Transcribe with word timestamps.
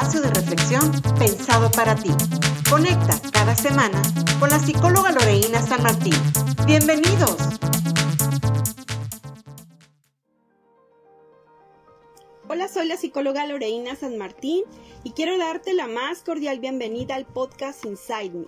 espacio 0.00 0.22
de 0.22 0.30
reflexión 0.30 0.90
pensado 1.18 1.70
para 1.72 1.94
ti. 1.94 2.10
Conecta 2.70 3.20
cada 3.32 3.54
semana 3.54 4.00
con 4.38 4.48
la 4.48 4.58
psicóloga 4.58 5.12
Loreína 5.12 5.60
San 5.60 5.82
Martín. 5.82 6.14
Bienvenidos. 6.66 7.36
Hola, 12.48 12.68
soy 12.68 12.88
la 12.88 12.96
psicóloga 12.96 13.46
Loreína 13.46 13.94
San 13.94 14.16
Martín 14.16 14.64
y 15.04 15.10
quiero 15.10 15.36
darte 15.36 15.74
la 15.74 15.86
más 15.86 16.22
cordial 16.22 16.60
bienvenida 16.60 17.14
al 17.14 17.26
podcast 17.26 17.84
Inside 17.84 18.30
Me. 18.30 18.46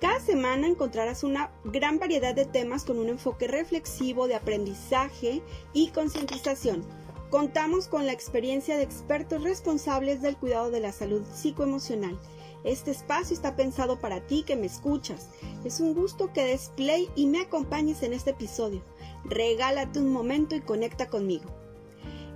Cada 0.00 0.18
semana 0.18 0.66
encontrarás 0.66 1.22
una 1.22 1.52
gran 1.62 2.00
variedad 2.00 2.34
de 2.34 2.44
temas 2.44 2.84
con 2.84 2.98
un 2.98 3.08
enfoque 3.08 3.46
reflexivo 3.46 4.26
de 4.26 4.34
aprendizaje 4.34 5.42
y 5.72 5.90
concientización 5.90 6.84
Contamos 7.30 7.88
con 7.88 8.06
la 8.06 8.12
experiencia 8.12 8.78
de 8.78 8.84
expertos 8.84 9.42
responsables 9.42 10.22
del 10.22 10.38
cuidado 10.38 10.70
de 10.70 10.80
la 10.80 10.92
salud 10.92 11.22
psicoemocional. 11.34 12.18
Este 12.64 12.90
espacio 12.90 13.34
está 13.34 13.54
pensado 13.54 14.00
para 14.00 14.26
ti 14.26 14.44
que 14.46 14.56
me 14.56 14.64
escuchas. 14.64 15.28
Es 15.62 15.80
un 15.80 15.92
gusto 15.92 16.32
que 16.32 16.44
des 16.44 16.70
play 16.74 17.10
y 17.16 17.26
me 17.26 17.42
acompañes 17.42 18.02
en 18.02 18.14
este 18.14 18.30
episodio. 18.30 18.82
Regálate 19.24 19.98
un 19.98 20.10
momento 20.10 20.56
y 20.56 20.62
conecta 20.62 21.08
conmigo. 21.08 21.50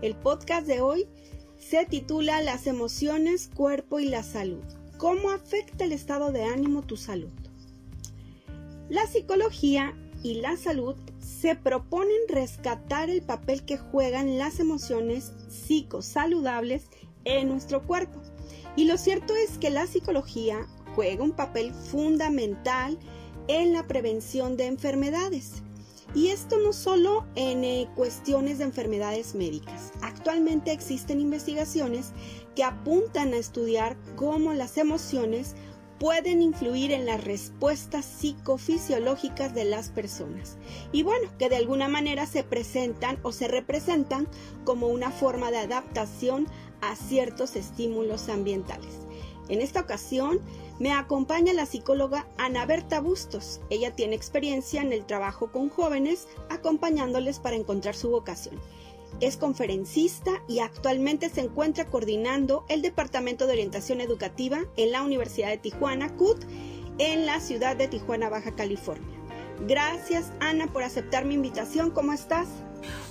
El 0.02 0.14
podcast 0.14 0.66
de 0.66 0.82
hoy 0.82 1.08
se 1.58 1.86
titula 1.86 2.42
Las 2.42 2.66
emociones, 2.66 3.48
cuerpo 3.48 3.98
y 3.98 4.04
la 4.04 4.22
salud. 4.22 4.62
¿Cómo 4.98 5.30
afecta 5.30 5.84
el 5.84 5.92
estado 5.92 6.32
de 6.32 6.44
ánimo 6.44 6.82
tu 6.82 6.98
salud? 6.98 7.30
La 8.90 9.06
psicología 9.06 9.94
y 10.22 10.34
la 10.34 10.58
salud 10.58 10.96
se 11.22 11.56
proponen 11.56 12.16
rescatar 12.28 13.10
el 13.10 13.22
papel 13.22 13.64
que 13.64 13.78
juegan 13.78 14.38
las 14.38 14.60
emociones 14.60 15.32
psicosaludables 15.48 16.88
en 17.24 17.48
nuestro 17.48 17.82
cuerpo. 17.86 18.20
Y 18.76 18.84
lo 18.84 18.98
cierto 18.98 19.34
es 19.34 19.58
que 19.58 19.70
la 19.70 19.86
psicología 19.86 20.66
juega 20.94 21.24
un 21.24 21.32
papel 21.32 21.72
fundamental 21.72 22.98
en 23.48 23.72
la 23.72 23.86
prevención 23.86 24.56
de 24.56 24.66
enfermedades. 24.66 25.62
Y 26.14 26.28
esto 26.28 26.58
no 26.58 26.72
solo 26.74 27.24
en 27.36 27.64
eh, 27.64 27.88
cuestiones 27.94 28.58
de 28.58 28.64
enfermedades 28.64 29.34
médicas. 29.34 29.92
Actualmente 30.02 30.70
existen 30.70 31.20
investigaciones 31.20 32.12
que 32.54 32.64
apuntan 32.64 33.32
a 33.32 33.38
estudiar 33.38 33.96
cómo 34.16 34.52
las 34.52 34.76
emociones 34.76 35.54
pueden 36.02 36.42
influir 36.42 36.90
en 36.90 37.06
las 37.06 37.22
respuestas 37.22 38.04
psicofisiológicas 38.04 39.54
de 39.54 39.64
las 39.64 39.90
personas 39.90 40.58
y 40.90 41.04
bueno, 41.04 41.30
que 41.38 41.48
de 41.48 41.54
alguna 41.54 41.86
manera 41.86 42.26
se 42.26 42.42
presentan 42.42 43.20
o 43.22 43.30
se 43.30 43.46
representan 43.46 44.26
como 44.64 44.88
una 44.88 45.12
forma 45.12 45.52
de 45.52 45.58
adaptación 45.58 46.48
a 46.80 46.96
ciertos 46.96 47.54
estímulos 47.54 48.28
ambientales. 48.28 48.98
En 49.48 49.60
esta 49.60 49.78
ocasión 49.78 50.40
me 50.80 50.90
acompaña 50.90 51.52
la 51.52 51.66
psicóloga 51.66 52.26
Ana 52.36 52.66
Berta 52.66 53.00
Bustos. 53.00 53.60
Ella 53.70 53.94
tiene 53.94 54.16
experiencia 54.16 54.82
en 54.82 54.92
el 54.92 55.06
trabajo 55.06 55.52
con 55.52 55.68
jóvenes 55.68 56.26
acompañándoles 56.50 57.38
para 57.38 57.54
encontrar 57.54 57.94
su 57.94 58.10
vocación. 58.10 58.58
Es 59.20 59.36
conferencista 59.36 60.42
y 60.48 60.60
actualmente 60.60 61.28
se 61.28 61.42
encuentra 61.42 61.86
coordinando 61.86 62.64
el 62.68 62.82
Departamento 62.82 63.46
de 63.46 63.52
Orientación 63.52 64.00
Educativa 64.00 64.60
en 64.76 64.92
la 64.92 65.02
Universidad 65.02 65.48
de 65.48 65.58
Tijuana, 65.58 66.14
CUT, 66.16 66.44
en 66.98 67.26
la 67.26 67.40
ciudad 67.40 67.76
de 67.76 67.88
Tijuana, 67.88 68.28
Baja 68.28 68.54
California. 68.54 69.18
Gracias, 69.66 70.32
Ana, 70.40 70.66
por 70.66 70.82
aceptar 70.82 71.24
mi 71.24 71.34
invitación. 71.34 71.90
¿Cómo 71.90 72.12
estás? 72.12 72.48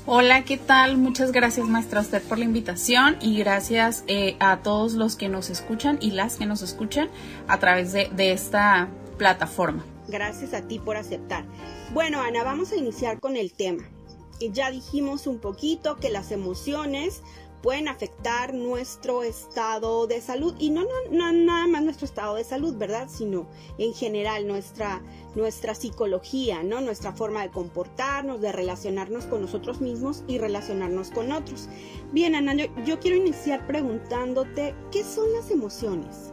Hola, 0.05 0.43
¿qué 0.43 0.57
tal? 0.57 0.97
Muchas 0.97 1.31
gracias, 1.31 1.67
maestra, 1.67 2.01
usted 2.01 2.21
por 2.23 2.37
la 2.39 2.45
invitación 2.45 3.17
y 3.21 3.37
gracias 3.37 4.03
eh, 4.07 4.35
a 4.39 4.57
todos 4.57 4.93
los 4.93 5.15
que 5.15 5.29
nos 5.29 5.49
escuchan 5.49 5.97
y 6.01 6.11
las 6.11 6.35
que 6.35 6.45
nos 6.45 6.61
escuchan 6.61 7.09
a 7.47 7.59
través 7.59 7.93
de, 7.93 8.09
de 8.13 8.33
esta 8.33 8.89
plataforma. 9.17 9.85
Gracias 10.07 10.53
a 10.53 10.61
ti 10.63 10.79
por 10.79 10.97
aceptar. 10.97 11.45
Bueno, 11.93 12.21
Ana, 12.21 12.43
vamos 12.43 12.71
a 12.71 12.75
iniciar 12.75 13.19
con 13.19 13.37
el 13.37 13.53
tema 13.53 13.83
ya 14.49 14.71
dijimos 14.71 15.27
un 15.27 15.39
poquito 15.39 15.97
que 15.97 16.09
las 16.09 16.31
emociones 16.31 17.21
pueden 17.61 17.87
afectar 17.87 18.53
nuestro 18.53 19.23
estado 19.23 20.07
de 20.07 20.19
salud 20.19 20.55
y 20.57 20.71
no, 20.71 20.83
no, 21.11 21.31
nada 21.31 21.67
más 21.67 21.83
nuestro 21.83 22.05
estado 22.05 22.35
de 22.35 22.43
salud, 22.43 22.75
¿verdad? 22.75 23.07
Sino 23.07 23.47
en 23.77 23.93
general 23.93 24.47
nuestra, 24.47 25.01
nuestra 25.35 25.75
psicología, 25.75 26.63
¿no? 26.63 26.81
Nuestra 26.81 27.13
forma 27.13 27.43
de 27.43 27.51
comportarnos, 27.51 28.41
de 28.41 28.51
relacionarnos 28.51 29.25
con 29.25 29.41
nosotros 29.41 29.79
mismos 29.79 30.23
y 30.27 30.39
relacionarnos 30.39 31.11
con 31.11 31.31
otros. 31.31 31.69
Bien, 32.11 32.35
Ana, 32.35 32.55
yo 32.55 32.99
quiero 32.99 33.17
iniciar 33.17 33.67
preguntándote, 33.67 34.73
¿qué 34.91 35.03
son 35.03 35.31
las 35.33 35.51
emociones? 35.51 36.31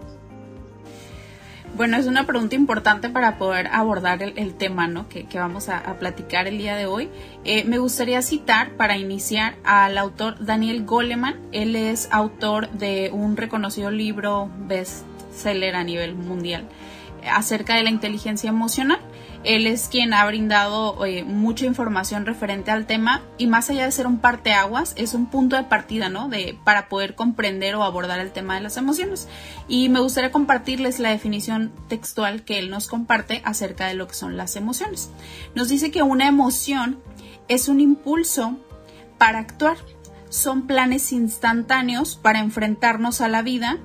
Bueno, 1.78 1.96
es 1.96 2.06
una 2.06 2.26
pregunta 2.26 2.56
importante 2.56 3.08
para 3.08 3.38
poder 3.38 3.68
abordar 3.68 4.20
el, 4.20 4.54
tema 4.54 4.88
¿no? 4.88 5.08
que, 5.08 5.28
vamos 5.34 5.68
a, 5.68 5.80
platicar 6.00 6.48
el 6.48 6.58
día 6.58 6.74
de 6.74 6.86
hoy. 6.86 7.08
Eh, 7.44 7.62
me 7.62 7.78
gustaría 7.78 8.20
citar 8.20 8.72
para 8.72 8.98
iniciar 8.98 9.54
al 9.62 9.96
autor 9.96 10.44
Daniel 10.44 10.84
Goleman. 10.84 11.36
Él 11.52 11.76
es 11.76 12.08
autor 12.10 12.68
de 12.70 13.10
un 13.12 13.36
reconocido 13.36 13.92
libro 13.92 14.50
bestseller 14.66 15.76
a 15.76 15.84
nivel 15.84 16.16
mundial 16.16 16.68
acerca 17.32 17.76
de 17.76 17.84
la 17.84 17.90
inteligencia 17.90 18.48
emocional. 18.48 18.98
Él 19.44 19.66
es 19.66 19.88
quien 19.88 20.12
ha 20.14 20.26
brindado 20.26 20.98
mucha 21.26 21.64
información 21.64 22.26
referente 22.26 22.70
al 22.70 22.86
tema 22.86 23.22
y 23.38 23.46
más 23.46 23.70
allá 23.70 23.84
de 23.84 23.92
ser 23.92 24.06
un 24.06 24.18
parteaguas, 24.18 24.94
es 24.96 25.14
un 25.14 25.26
punto 25.26 25.56
de 25.56 25.64
partida, 25.64 26.08
¿no? 26.08 26.28
De, 26.28 26.58
para 26.64 26.88
poder 26.88 27.14
comprender 27.14 27.74
o 27.76 27.84
abordar 27.84 28.18
el 28.18 28.32
tema 28.32 28.56
de 28.56 28.62
las 28.62 28.76
emociones. 28.76 29.28
Y 29.68 29.88
me 29.88 30.00
gustaría 30.00 30.32
compartirles 30.32 30.98
la 30.98 31.10
definición 31.10 31.72
textual 31.88 32.42
que 32.42 32.58
él 32.58 32.70
nos 32.70 32.88
comparte 32.88 33.40
acerca 33.44 33.86
de 33.86 33.94
lo 33.94 34.08
que 34.08 34.14
son 34.14 34.36
las 34.36 34.56
emociones. 34.56 35.10
Nos 35.54 35.68
dice 35.68 35.90
que 35.90 36.02
una 36.02 36.26
emoción 36.26 37.00
es 37.46 37.68
un 37.68 37.80
impulso 37.80 38.58
para 39.18 39.38
actuar. 39.38 39.76
Son 40.30 40.66
planes 40.66 41.12
instantáneos 41.12 42.16
para 42.16 42.40
enfrentarnos 42.40 43.20
a 43.20 43.28
la 43.28 43.42
vida 43.42 43.78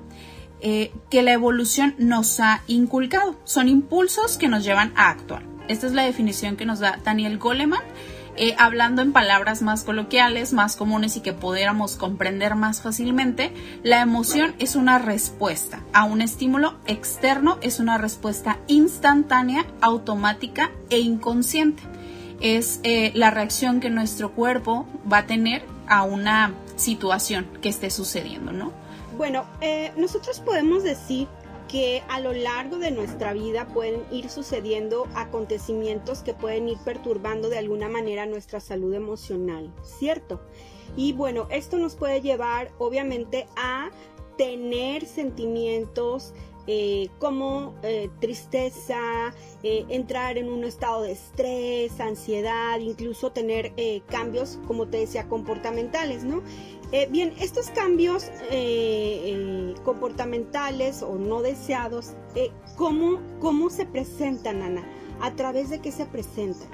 eh, 0.66 0.92
que 1.10 1.22
la 1.22 1.32
evolución 1.32 1.94
nos 1.98 2.40
ha 2.40 2.62
inculcado. 2.66 3.36
Son 3.44 3.68
impulsos 3.68 4.38
que 4.38 4.48
nos 4.48 4.64
llevan 4.64 4.94
a 4.96 5.10
actuar. 5.10 5.42
Esta 5.68 5.86
es 5.86 5.92
la 5.92 6.04
definición 6.04 6.56
que 6.56 6.64
nos 6.64 6.80
da 6.80 6.98
Daniel 7.04 7.36
Goleman. 7.36 7.82
Eh, 8.36 8.56
hablando 8.58 9.02
en 9.02 9.12
palabras 9.12 9.60
más 9.60 9.84
coloquiales, 9.84 10.54
más 10.54 10.74
comunes 10.74 11.16
y 11.16 11.20
que 11.20 11.34
pudiéramos 11.34 11.96
comprender 11.96 12.54
más 12.54 12.80
fácilmente, 12.80 13.52
la 13.82 14.00
emoción 14.00 14.54
es 14.58 14.74
una 14.74 14.98
respuesta 14.98 15.80
a 15.92 16.04
un 16.04 16.22
estímulo 16.22 16.78
externo, 16.86 17.58
es 17.60 17.78
una 17.78 17.98
respuesta 17.98 18.58
instantánea, 18.66 19.66
automática 19.82 20.72
e 20.88 20.98
inconsciente. 20.98 21.82
Es 22.40 22.80
eh, 22.84 23.12
la 23.14 23.30
reacción 23.30 23.80
que 23.80 23.90
nuestro 23.90 24.32
cuerpo 24.32 24.86
va 25.12 25.18
a 25.18 25.26
tener 25.26 25.62
a 25.86 26.04
una 26.04 26.54
situación 26.76 27.46
que 27.60 27.68
esté 27.68 27.90
sucediendo, 27.90 28.50
¿no? 28.50 28.83
Bueno, 29.16 29.44
eh, 29.60 29.92
nosotros 29.96 30.40
podemos 30.40 30.82
decir 30.82 31.28
que 31.68 32.02
a 32.08 32.20
lo 32.20 32.32
largo 32.32 32.78
de 32.78 32.90
nuestra 32.90 33.32
vida 33.32 33.66
pueden 33.68 34.02
ir 34.10 34.28
sucediendo 34.28 35.06
acontecimientos 35.14 36.20
que 36.20 36.34
pueden 36.34 36.68
ir 36.68 36.78
perturbando 36.84 37.48
de 37.48 37.58
alguna 37.58 37.88
manera 37.88 38.26
nuestra 38.26 38.60
salud 38.60 38.92
emocional, 38.92 39.72
¿cierto? 39.82 40.40
Y 40.96 41.12
bueno, 41.12 41.46
esto 41.50 41.78
nos 41.78 41.94
puede 41.94 42.20
llevar 42.20 42.70
obviamente 42.78 43.46
a 43.56 43.90
tener 44.36 45.06
sentimientos 45.06 46.34
eh, 46.66 47.10
como 47.18 47.74
eh, 47.82 48.08
tristeza, 48.20 49.34
eh, 49.62 49.84
entrar 49.90 50.38
en 50.38 50.48
un 50.48 50.64
estado 50.64 51.02
de 51.02 51.12
estrés, 51.12 52.00
ansiedad, 52.00 52.78
incluso 52.80 53.32
tener 53.32 53.74
cambios, 54.08 54.58
como 54.66 54.88
te 54.88 54.98
decía, 54.98 55.28
comportamentales, 55.28 56.24
¿no? 56.24 56.42
Bien, 57.10 57.34
estos 57.40 57.70
cambios 57.70 58.30
comportamentales 59.84 61.02
o 61.02 61.16
no 61.16 61.42
deseados, 61.42 62.12
¿cómo, 62.76 63.20
¿cómo 63.40 63.70
se 63.70 63.84
presentan, 63.84 64.62
Ana? 64.62 64.84
¿A 65.20 65.32
través 65.32 65.70
de 65.70 65.80
qué 65.80 65.90
se 65.90 66.06
presentan? 66.06 66.68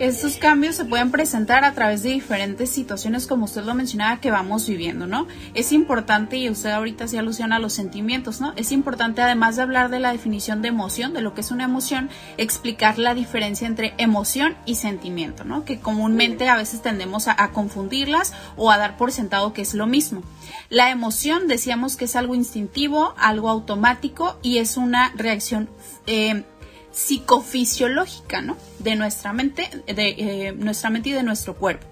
Estos 0.00 0.38
cambios 0.38 0.76
se 0.76 0.86
pueden 0.86 1.10
presentar 1.10 1.62
a 1.62 1.74
través 1.74 2.02
de 2.02 2.08
diferentes 2.08 2.70
situaciones, 2.70 3.26
como 3.26 3.44
usted 3.44 3.64
lo 3.64 3.74
mencionaba, 3.74 4.18
que 4.18 4.30
vamos 4.30 4.66
viviendo, 4.66 5.06
¿no? 5.06 5.26
Es 5.52 5.72
importante, 5.72 6.38
y 6.38 6.48
usted 6.48 6.70
ahorita 6.70 7.06
se 7.06 7.18
alusiona 7.18 7.56
a 7.56 7.58
los 7.58 7.74
sentimientos, 7.74 8.40
¿no? 8.40 8.54
Es 8.56 8.72
importante, 8.72 9.20
además 9.20 9.56
de 9.56 9.62
hablar 9.62 9.90
de 9.90 10.00
la 10.00 10.12
definición 10.12 10.62
de 10.62 10.68
emoción, 10.68 11.12
de 11.12 11.20
lo 11.20 11.34
que 11.34 11.42
es 11.42 11.50
una 11.50 11.64
emoción, 11.64 12.08
explicar 12.38 12.98
la 12.98 13.12
diferencia 13.12 13.66
entre 13.66 13.92
emoción 13.98 14.56
y 14.64 14.76
sentimiento, 14.76 15.44
¿no? 15.44 15.66
Que 15.66 15.80
comúnmente 15.80 16.48
a 16.48 16.56
veces 16.56 16.80
tendemos 16.80 17.28
a, 17.28 17.36
confundirlas 17.50 18.32
o 18.56 18.70
a 18.70 18.78
dar 18.78 18.96
por 18.96 19.12
sentado 19.12 19.52
que 19.52 19.60
es 19.60 19.74
lo 19.74 19.86
mismo. 19.86 20.22
La 20.70 20.90
emoción, 20.90 21.46
decíamos 21.46 21.96
que 21.96 22.06
es 22.06 22.16
algo 22.16 22.34
instintivo, 22.34 23.12
algo 23.18 23.50
automático 23.50 24.38
y 24.40 24.60
es 24.60 24.78
una 24.78 25.12
reacción 25.14 25.68
eh, 26.06 26.44
psicofisiológica, 26.92 28.40
¿no? 28.40 28.56
De 28.78 28.96
nuestra 28.96 29.32
mente, 29.32 29.70
de 29.86 30.08
eh, 30.18 30.52
nuestra 30.52 30.90
mente 30.90 31.10
y 31.10 31.12
de 31.12 31.22
nuestro 31.22 31.56
cuerpo. 31.56 31.86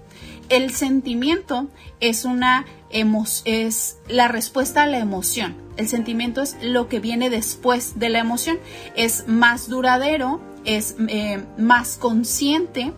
el 0.49 0.71
sentimiento 0.73 1.67
es 1.99 2.25
una 2.25 2.65
es 2.91 3.97
la 4.07 4.27
respuesta 4.27 4.83
a 4.83 4.85
la 4.87 4.97
emoción. 4.97 5.55
El 5.77 5.87
sentimiento 5.87 6.41
es 6.41 6.57
lo 6.61 6.87
que 6.87 6.99
viene 6.99 7.29
después 7.29 7.99
de 7.99 8.09
la 8.09 8.19
emoción. 8.19 8.57
Es 8.95 9.27
más 9.27 9.69
duradero, 9.69 10.41
es 10.65 10.95
eh, 11.07 11.43
más 11.57 11.97
consciente 11.97 12.93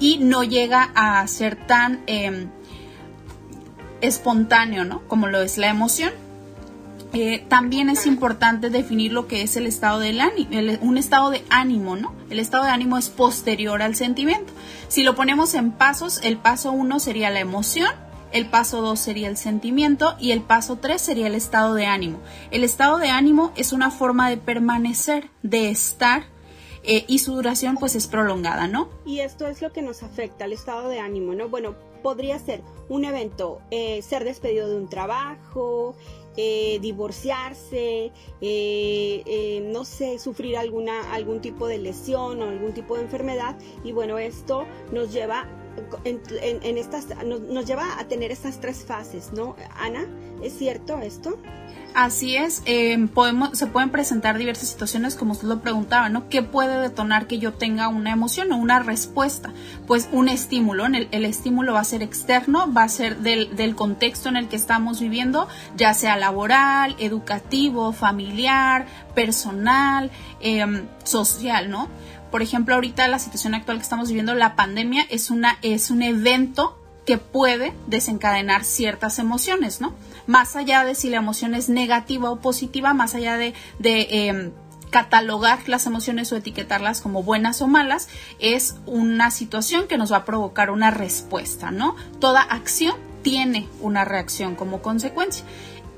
y 0.00 0.18
no 0.18 0.42
llega 0.42 0.90
a 0.94 1.26
ser 1.26 1.66
tan 1.66 2.02
em, 2.06 2.48
espontáneo, 4.00 4.84
¿no? 4.84 5.06
Como 5.08 5.28
lo 5.28 5.42
es 5.42 5.58
la 5.58 5.68
emoción. 5.68 6.12
Eh, 7.14 7.44
también 7.48 7.90
es 7.90 8.06
importante 8.06 8.70
definir 8.70 9.12
lo 9.12 9.28
que 9.28 9.42
es 9.42 9.56
el 9.56 9.66
estado 9.66 10.00
del 10.00 10.20
ánimo, 10.20 10.50
un 10.80 10.98
estado 10.98 11.30
de 11.30 11.44
ánimo, 11.48 11.94
¿no? 11.94 12.12
El 12.28 12.40
estado 12.40 12.64
de 12.64 12.70
ánimo 12.70 12.98
es 12.98 13.08
posterior 13.08 13.82
al 13.82 13.94
sentimiento. 13.94 14.52
Si 14.88 15.04
lo 15.04 15.14
ponemos 15.14 15.54
en 15.54 15.70
pasos, 15.70 16.20
el 16.24 16.38
paso 16.38 16.72
uno 16.72 16.98
sería 16.98 17.30
la 17.30 17.38
emoción, 17.38 17.90
el 18.32 18.46
paso 18.46 18.82
2 18.82 18.98
sería 18.98 19.28
el 19.28 19.36
sentimiento 19.36 20.16
y 20.18 20.32
el 20.32 20.42
paso 20.42 20.78
3 20.78 21.00
sería 21.00 21.28
el 21.28 21.36
estado 21.36 21.74
de 21.74 21.86
ánimo. 21.86 22.18
El 22.50 22.64
estado 22.64 22.98
de 22.98 23.10
ánimo 23.10 23.52
es 23.54 23.72
una 23.72 23.92
forma 23.92 24.28
de 24.28 24.36
permanecer, 24.36 25.30
de 25.44 25.70
estar 25.70 26.33
eh, 26.84 27.04
y 27.08 27.18
su 27.18 27.34
duración 27.34 27.76
pues 27.76 27.94
es 27.94 28.06
prolongada, 28.06 28.68
¿no? 28.68 28.88
Y 29.04 29.20
esto 29.20 29.46
es 29.46 29.62
lo 29.62 29.72
que 29.72 29.82
nos 29.82 30.02
afecta, 30.02 30.44
el 30.44 30.52
estado 30.52 30.88
de 30.88 31.00
ánimo, 31.00 31.34
¿no? 31.34 31.48
Bueno, 31.48 31.74
podría 32.02 32.38
ser 32.38 32.62
un 32.88 33.04
evento, 33.04 33.60
eh, 33.70 34.02
ser 34.02 34.24
despedido 34.24 34.68
de 34.68 34.76
un 34.76 34.88
trabajo, 34.88 35.94
eh, 36.36 36.78
divorciarse, 36.82 38.12
no 39.72 39.84
sé, 39.84 40.18
sufrir 40.18 40.56
alguna, 40.56 41.12
algún 41.14 41.40
tipo 41.40 41.66
de 41.66 41.78
lesión 41.78 42.42
o 42.42 42.48
algún 42.48 42.74
tipo 42.74 42.96
de 42.96 43.02
enfermedad. 43.02 43.56
Y 43.84 43.92
bueno, 43.92 44.18
esto 44.18 44.66
nos 44.92 45.12
lleva 45.12 45.48
en, 46.04 46.78
estas, 46.78 47.06
nos, 47.24 47.66
lleva 47.66 47.98
a 47.98 48.04
tener 48.04 48.30
estas 48.30 48.60
tres 48.60 48.84
fases, 48.84 49.32
¿no? 49.32 49.56
Ana, 49.76 50.06
¿es 50.42 50.56
cierto 50.56 51.00
esto? 51.00 51.38
Así 51.94 52.34
es, 52.34 52.62
em, 52.64 53.06
podemos, 53.06 53.56
se 53.56 53.68
pueden 53.68 53.90
presentar 53.90 54.36
diversas 54.36 54.68
situaciones 54.68 55.14
como 55.14 55.30
usted 55.30 55.46
lo 55.46 55.60
preguntaba, 55.62 56.08
¿no? 56.08 56.28
¿Qué 56.28 56.42
puede 56.42 56.80
detonar 56.80 57.28
que 57.28 57.38
yo 57.38 57.54
tenga 57.54 57.86
una 57.86 58.10
emoción 58.10 58.50
o 58.50 58.56
una 58.56 58.80
respuesta? 58.80 59.52
Pues 59.86 60.08
un 60.10 60.28
estímulo, 60.28 60.86
el, 60.86 61.06
el 61.12 61.24
estímulo 61.24 61.74
va 61.74 61.80
a 61.80 61.84
ser 61.84 62.02
externo, 62.02 62.72
va 62.72 62.82
a 62.82 62.88
ser 62.88 63.18
del, 63.18 63.54
del, 63.54 63.76
contexto 63.76 64.28
en 64.28 64.36
el 64.36 64.48
que 64.48 64.56
estamos 64.56 64.98
viviendo, 64.98 65.46
ya 65.76 65.94
sea 65.94 66.16
laboral, 66.16 66.96
educativo, 66.98 67.92
familiar, 67.92 68.86
personal, 69.14 70.10
em, 70.40 70.88
social, 71.04 71.70
¿no? 71.70 71.88
Por 72.34 72.42
ejemplo, 72.42 72.74
ahorita 72.74 73.06
la 73.06 73.20
situación 73.20 73.54
actual 73.54 73.76
que 73.76 73.84
estamos 73.84 74.08
viviendo, 74.08 74.34
la 74.34 74.56
pandemia, 74.56 75.06
es, 75.08 75.30
una, 75.30 75.56
es 75.62 75.92
un 75.92 76.02
evento 76.02 76.76
que 77.06 77.16
puede 77.16 77.72
desencadenar 77.86 78.64
ciertas 78.64 79.20
emociones, 79.20 79.80
¿no? 79.80 79.94
Más 80.26 80.56
allá 80.56 80.84
de 80.84 80.96
si 80.96 81.10
la 81.10 81.18
emoción 81.18 81.54
es 81.54 81.68
negativa 81.68 82.32
o 82.32 82.40
positiva, 82.40 82.92
más 82.92 83.14
allá 83.14 83.36
de, 83.36 83.54
em, 83.78 84.50
catalogar 84.90 85.68
las 85.68 85.86
emociones 85.86 86.32
o 86.32 86.36
etiquetarlas 86.36 87.02
como 87.02 87.22
buenas 87.22 87.62
o 87.62 87.68
malas, 87.68 88.08
es 88.40 88.78
una 88.84 89.30
situación 89.30 89.86
que 89.86 89.96
nos 89.96 90.10
va 90.10 90.16
a 90.16 90.24
provocar 90.24 90.70
una 90.72 90.90
respuesta, 90.90 91.70
¿no? 91.70 91.94
Toda 92.18 92.42
acción 92.42 92.96
tiene 93.22 93.68
una 93.80 94.04
reacción 94.04 94.56
como 94.56 94.82
consecuencia 94.82 95.44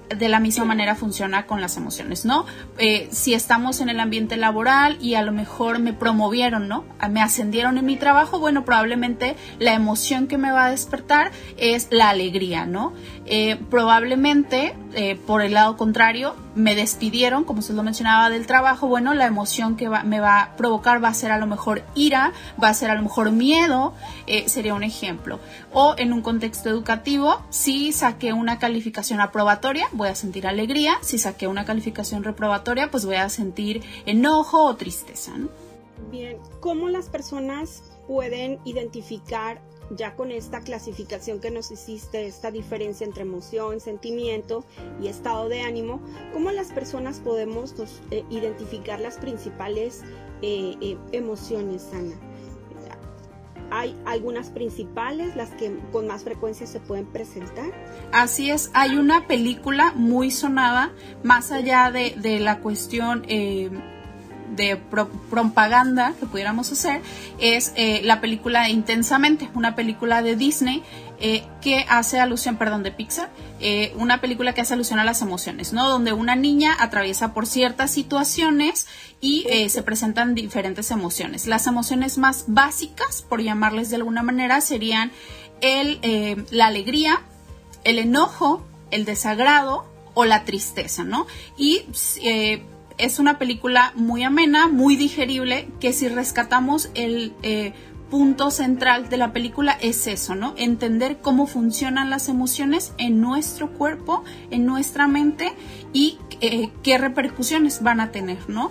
de 0.09 0.29
la 0.29 0.41
misma 0.41 0.65
manera 0.65 0.95
funciona 0.95 1.47
con 1.47 1.61
las 1.61 1.77
emociones, 1.77 2.25
¿no? 2.25 2.47
Eh, 2.79 3.09
si 3.11 3.35
estamos 3.35 3.81
en 3.81 3.89
el 3.89 3.99
ambiente 4.01 4.37
laboral 4.37 4.99
y 5.01 5.15
a 5.15 5.23
lo 5.23 5.33
mejor 5.33 5.79
me 5.79 5.93
promovieron, 5.93 6.69
¿no? 6.69 6.85
Me 7.11 7.21
ascendieron 7.21 7.79
en 7.79 7.87
mi 7.87 7.97
trabajo, 7.97 8.39
bueno, 8.39 8.65
probablemente 8.65 9.37
la 9.59 9.75
emoción 9.75 10.27
que 10.27 10.39
me 10.39 10.53
va 10.53 10.67
a 10.67 10.71
despertar 10.71 11.33
es 11.57 11.89
la 11.91 12.11
alegría, 12.11 12.67
¿no? 12.67 12.93
Eh, 13.29 13.57
probablemente, 13.71 14.75
eh, 14.95 15.17
por 15.17 15.43
el 15.43 15.55
lado 15.55 15.77
contrario, 15.77 16.37
me 16.55 16.75
despidieron, 16.77 17.45
como 17.45 17.59
usted 17.59 17.75
lo 17.75 17.83
mencionaba, 17.83 18.31
del 18.31 18.47
trabajo, 18.47 18.87
bueno, 18.87 19.15
la 19.15 19.27
emoción 19.27 19.77
que 19.77 19.89
me 19.89 20.21
va 20.21 20.43
a 20.43 20.57
provocar 20.57 21.03
va 21.03 21.09
a 21.09 21.15
ser 21.15 21.33
a 21.33 21.39
lo 21.39 21.47
mejor 21.47 21.83
ira, 21.95 22.33
va 22.63 22.69
a 22.69 22.75
ser 22.75 22.91
a 22.91 22.95
lo 22.95 23.03
mejor 23.03 23.33
miedo, 23.33 23.95
sería 24.47 24.75
un 24.75 24.85
ejemplo. 24.85 25.41
O 25.73 25.95
en 25.99 26.13
un 26.13 26.23
contexto 26.23 26.69
educativo, 26.69 27.43
si 27.51 27.93
saqué 27.93 28.33
una 28.33 28.59
calificación 28.59 29.21
aprobatoria, 29.21 29.89
voy 29.93 30.09
a 30.09 30.15
sentir 30.15 30.47
alegría, 30.47 30.99
si 31.03 31.19
saqué 31.19 31.47
una 31.49 31.65
calificación 31.65 32.23
reprobatoria, 32.23 32.91
pues 32.91 33.05
voy 33.05 33.17
a 33.17 33.29
sentir 33.29 33.83
enojo 34.07 34.65
o 34.65 34.77
tristeza. 34.77 35.33
Bien, 36.11 36.39
¿cómo 36.61 36.89
las 36.89 37.09
personas 37.09 37.83
pueden 38.07 38.61
identificar 38.65 39.61
ya 39.91 40.15
con 40.15 40.31
esta 40.31 40.61
clasificación 40.61 41.41
que 41.41 41.51
nos 41.51 41.71
hiciste, 41.71 42.27
esta 42.27 42.51
diferencia 42.51 43.07
entre 43.07 43.23
emoción, 43.23 43.81
sentimiento 43.81 44.65
y 45.01 45.09
estado 45.09 45.49
de 45.49 45.63
ánimo, 45.63 46.01
¿cómo 46.33 46.51
las 46.51 46.73
personas 46.73 47.21
podemos 47.21 47.75
eh, 48.11 48.25
identificar 48.31 49.01
las 49.01 49.17
principales 49.19 50.03
eh, 50.43 50.77
eh, 50.81 50.99
emociones, 51.13 51.89
Ana? 51.93 52.15
hay 53.69 53.97
algunas 54.07 54.51
principales, 54.51 55.35
las 55.35 55.51
que 55.51 55.77
con 55.91 56.07
más 56.07 56.23
frecuencia 56.23 56.69
se 56.69 56.79
pueden 56.79 57.05
presentar. 57.07 57.73
Así 58.13 58.49
es, 58.49 58.71
hay 58.75 58.97
una 58.97 59.27
película 59.27 59.93
muy 59.93 60.31
sonada, 60.31 60.93
más 61.25 61.51
allá 61.51 61.91
de, 61.91 62.15
de 62.17 62.39
la 62.39 62.61
cuestión 62.61 63.25
de 64.51 64.77
propaganda 64.77 66.15
que 66.19 66.27
pudiéramos 66.27 66.71
hacer, 66.73 67.03
es 67.39 67.73
eh, 67.77 68.01
la 68.05 68.21
película 68.21 68.69
Intensamente, 68.69 69.49
una 69.55 69.75
película 69.75 70.23
de 70.23 70.37
Disney 70.37 70.83
eh, 71.19 71.45
que 71.63 71.87
hace 71.89 72.21
alusión, 72.21 72.57
perdón, 72.57 72.83
de 72.83 72.93
Pixar, 72.93 73.31
eh, 73.61 73.93
una 73.97 74.21
película 74.21 74.53
que 74.53 74.61
hace 74.61 74.75
alusión 74.75 74.99
a 74.99 75.05
las 75.05 75.23
emociones, 75.23 75.73
¿no? 75.73 75.89
Donde 75.89 76.13
una 76.13 76.37
niña 76.37 76.77
atraviesa 76.79 77.33
por 77.33 77.47
ciertas 77.47 77.91
situaciones 77.91 78.87
y 79.21 79.47
se 79.71 79.83
presentan 79.83 80.35
diferentes 80.35 80.91
emociones. 80.91 81.47
Las 81.47 81.67
emociones 81.67 82.19
más 82.19 82.45
básicas, 82.49 83.23
por 83.23 83.41
llamarles 83.41 83.89
de 83.89 83.97
alguna 83.97 84.23
manera, 84.23 84.61
serían 84.61 85.11
el, 85.63 86.47
la 86.51 86.67
alegría, 86.67 87.23
el 87.85 87.99
enojo, 87.99 88.65
el 88.91 89.05
desagrado 89.07 89.87
o 90.15 90.25
la 90.25 90.45
tristeza, 90.45 91.05
¿no? 91.05 91.27
Y 91.57 91.83
es 92.99 93.19
una 93.19 93.39
película 93.39 93.93
muy 93.95 94.23
amena, 94.23 94.69
muy 94.69 94.97
digerible, 94.97 95.69
que 95.81 95.93
si 95.93 96.09
rescatamos 96.09 96.91
el 96.95 97.33
punto 98.11 98.51
central 98.51 99.09
de 99.09 99.17
la 99.17 99.33
película 99.33 99.77
es 99.81 100.07
eso, 100.07 100.35
¿no? 100.35 100.55
Entender 100.57 101.19
cómo 101.21 101.47
funcionan 101.47 102.11
las 102.11 102.29
emociones 102.29 102.93
en 102.99 103.21
nuestro 103.21 103.71
cuerpo, 103.71 104.23
en 104.51 104.65
nuestra 104.65 105.09
mente 105.09 105.53
y 105.93 106.19
eh, 106.41 106.71
qué 106.83 106.99
repercusiones 106.99 107.83
van 107.83 108.01
a 108.01 108.13
tener, 108.13 108.49
¿no? 108.49 108.71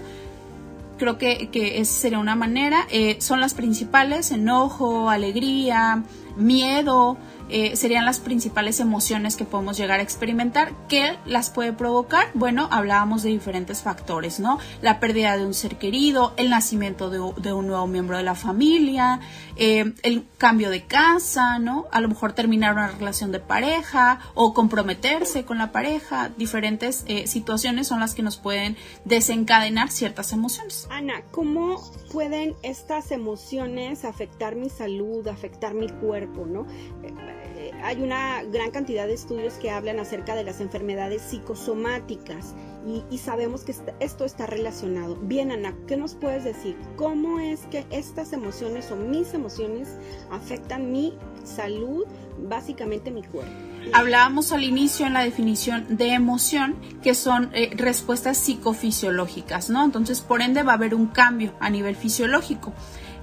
Creo 0.98 1.18
que, 1.18 1.50
que 1.50 1.80
esa 1.80 1.94
sería 1.94 2.20
una 2.20 2.36
manera. 2.36 2.88
Eh, 2.90 3.18
son 3.20 3.42
las 3.42 3.54
principales, 3.54 4.32
enojo, 4.32 5.10
alegría, 5.10 6.04
miedo, 6.38 7.18
eh, 7.50 7.76
serían 7.76 8.06
las 8.06 8.20
principales 8.20 8.80
emociones 8.80 9.36
que 9.36 9.46
podemos 9.46 9.78
llegar 9.78 10.00
a 10.00 10.04
experimentar. 10.04 10.74
¿Qué 10.88 11.18
las 11.26 11.50
puede 11.50 11.74
provocar? 11.74 12.28
Bueno, 12.34 12.68
hablábamos 12.72 13.24
de 13.24 13.30
diferentes 13.30 13.82
factores, 13.82 14.40
¿no? 14.40 14.60
La 14.82 15.00
pérdida 15.00 15.38
de 15.38 15.46
un 15.46 15.54
ser 15.54 15.78
querido, 15.78 16.34
el 16.38 16.50
nacimiento 16.50 17.10
de, 17.10 17.54
un 17.54 17.68
nuevo 17.68 17.88
miembro 17.88 18.18
de 18.18 18.24
la 18.24 18.36
familia, 18.36 19.20
eh, 19.56 19.94
el 20.04 20.26
cambio 20.38 20.70
de 20.70 20.86
casa, 20.86 21.60
¿no? 21.60 21.86
A 21.92 22.02
lo 22.02 22.10
mejor 22.10 22.34
terminar 22.34 22.74
una 22.74 22.88
relación 22.88 23.32
de 23.32 23.40
pareja 23.40 24.20
o 24.34 24.54
comprometerse 24.54 25.46
con 25.46 25.58
la 25.58 25.72
pareja. 25.72 26.32
Diferentes 26.38 27.04
eh, 27.08 27.28
situaciones 27.28 27.88
son 27.88 28.00
las 28.00 28.16
que 28.16 28.24
nos 28.24 28.38
pueden 28.38 28.76
desencadenar 29.06 29.92
ciertas 29.92 30.34
emociones. 30.34 30.88
Ana, 30.90 31.22
¿cómo 31.32 31.82
pueden 32.12 32.56
estas 32.64 33.12
emociones 33.12 34.06
afectar 34.06 34.56
mi 34.56 34.70
salud, 34.70 35.28
afectar 35.28 35.74
mi 35.74 35.90
cuerpo, 35.90 36.46
¿no? 36.46 36.66
Hay 37.86 38.02
una 38.02 38.42
gran 38.44 38.72
cantidad 38.72 39.06
de 39.06 39.14
estudios 39.14 39.54
que 39.56 39.70
hablan 39.70 40.00
acerca 40.00 40.36
de 40.36 40.44
las 40.44 40.60
enfermedades 40.60 41.22
psicosomáticas 41.22 42.56
y, 43.12 43.18
sabemos 43.20 43.64
que 43.64 43.76
esto 44.00 44.26
está 44.26 44.48
relacionado. 44.48 45.16
Bien, 45.16 45.52
Ana, 45.52 45.74
¿qué 45.88 45.96
nos 45.96 46.16
puedes 46.16 46.44
decir? 46.44 46.76
¿Cómo 46.96 47.40
es 47.40 47.62
que 47.72 47.86
estas 47.92 48.34
emociones 48.34 48.92
o 48.92 48.96
mis 48.96 49.34
emociones 49.34 49.90
afectan 50.32 50.92
mi 50.92 51.14
salud, 51.44 52.06
básicamente 52.48 53.12
mi 53.12 53.24
cuerpo? 53.24 53.52
Hablábamos 53.94 54.52
al 54.52 54.64
inicio 54.64 55.06
en 55.06 55.14
la 55.14 55.22
definición 55.22 55.98
de 55.98 56.14
emoción 56.14 56.76
que 57.04 57.14
son 57.14 57.52
eh, 57.54 57.72
respuestas 57.76 58.38
psicofisiológicas, 58.38 59.70
¿no? 59.70 59.84
Entonces, 59.84 60.22
por 60.22 60.42
ende, 60.42 60.64
va 60.64 60.74
a 60.74 60.76
haber 60.76 60.96
un 60.96 61.08
cambio 61.08 61.54
a 61.60 61.70
nivel 61.70 61.96
fisiológico. 61.96 62.74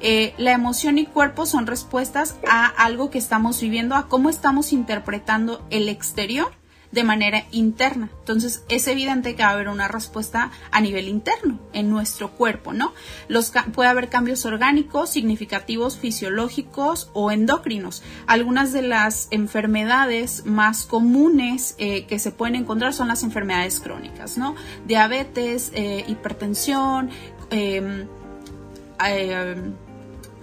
Eh, 0.02 0.34
la 0.36 0.52
emoción 0.52 0.98
y 0.98 1.06
cuerpo 1.06 1.46
son 1.46 1.66
respuestas 1.66 2.36
a 2.48 2.66
algo 2.66 3.10
que 3.10 3.18
estamos 3.18 3.60
viviendo, 3.60 3.94
a 3.94 4.08
cómo 4.08 4.30
estamos 4.30 4.72
interpretando 4.72 5.64
el 5.70 5.88
exterior 5.88 6.52
de 6.92 7.04
manera 7.04 7.44
interna. 7.50 8.10
Entonces 8.18 8.64
es 8.68 8.86
evidente 8.86 9.34
que 9.34 9.42
va 9.42 9.48
a 9.48 9.52
haber 9.52 9.68
una 9.68 9.88
respuesta 9.88 10.50
a 10.70 10.80
nivel 10.80 11.08
interno 11.08 11.58
en 11.72 11.90
nuestro 11.90 12.32
cuerpo, 12.32 12.72
¿no? 12.72 12.92
Los, 13.28 13.52
puede 13.72 13.88
haber 13.88 14.08
cambios 14.10 14.44
orgánicos, 14.44 15.10
significativos, 15.10 15.96
fisiológicos 15.96 17.10
o 17.14 17.30
endocrinos. 17.30 18.02
Algunas 18.26 18.72
de 18.72 18.82
las 18.82 19.28
enfermedades 19.30 20.44
más 20.44 20.84
comunes 20.84 21.74
eh, 21.78 22.04
que 22.06 22.18
se 22.18 22.30
pueden 22.30 22.56
encontrar 22.56 22.92
son 22.92 23.08
las 23.08 23.22
enfermedades 23.22 23.80
crónicas, 23.80 24.36
¿no? 24.36 24.54
Diabetes, 24.86 25.72
eh, 25.74 26.04
hipertensión, 26.06 27.10
em, 27.50 28.06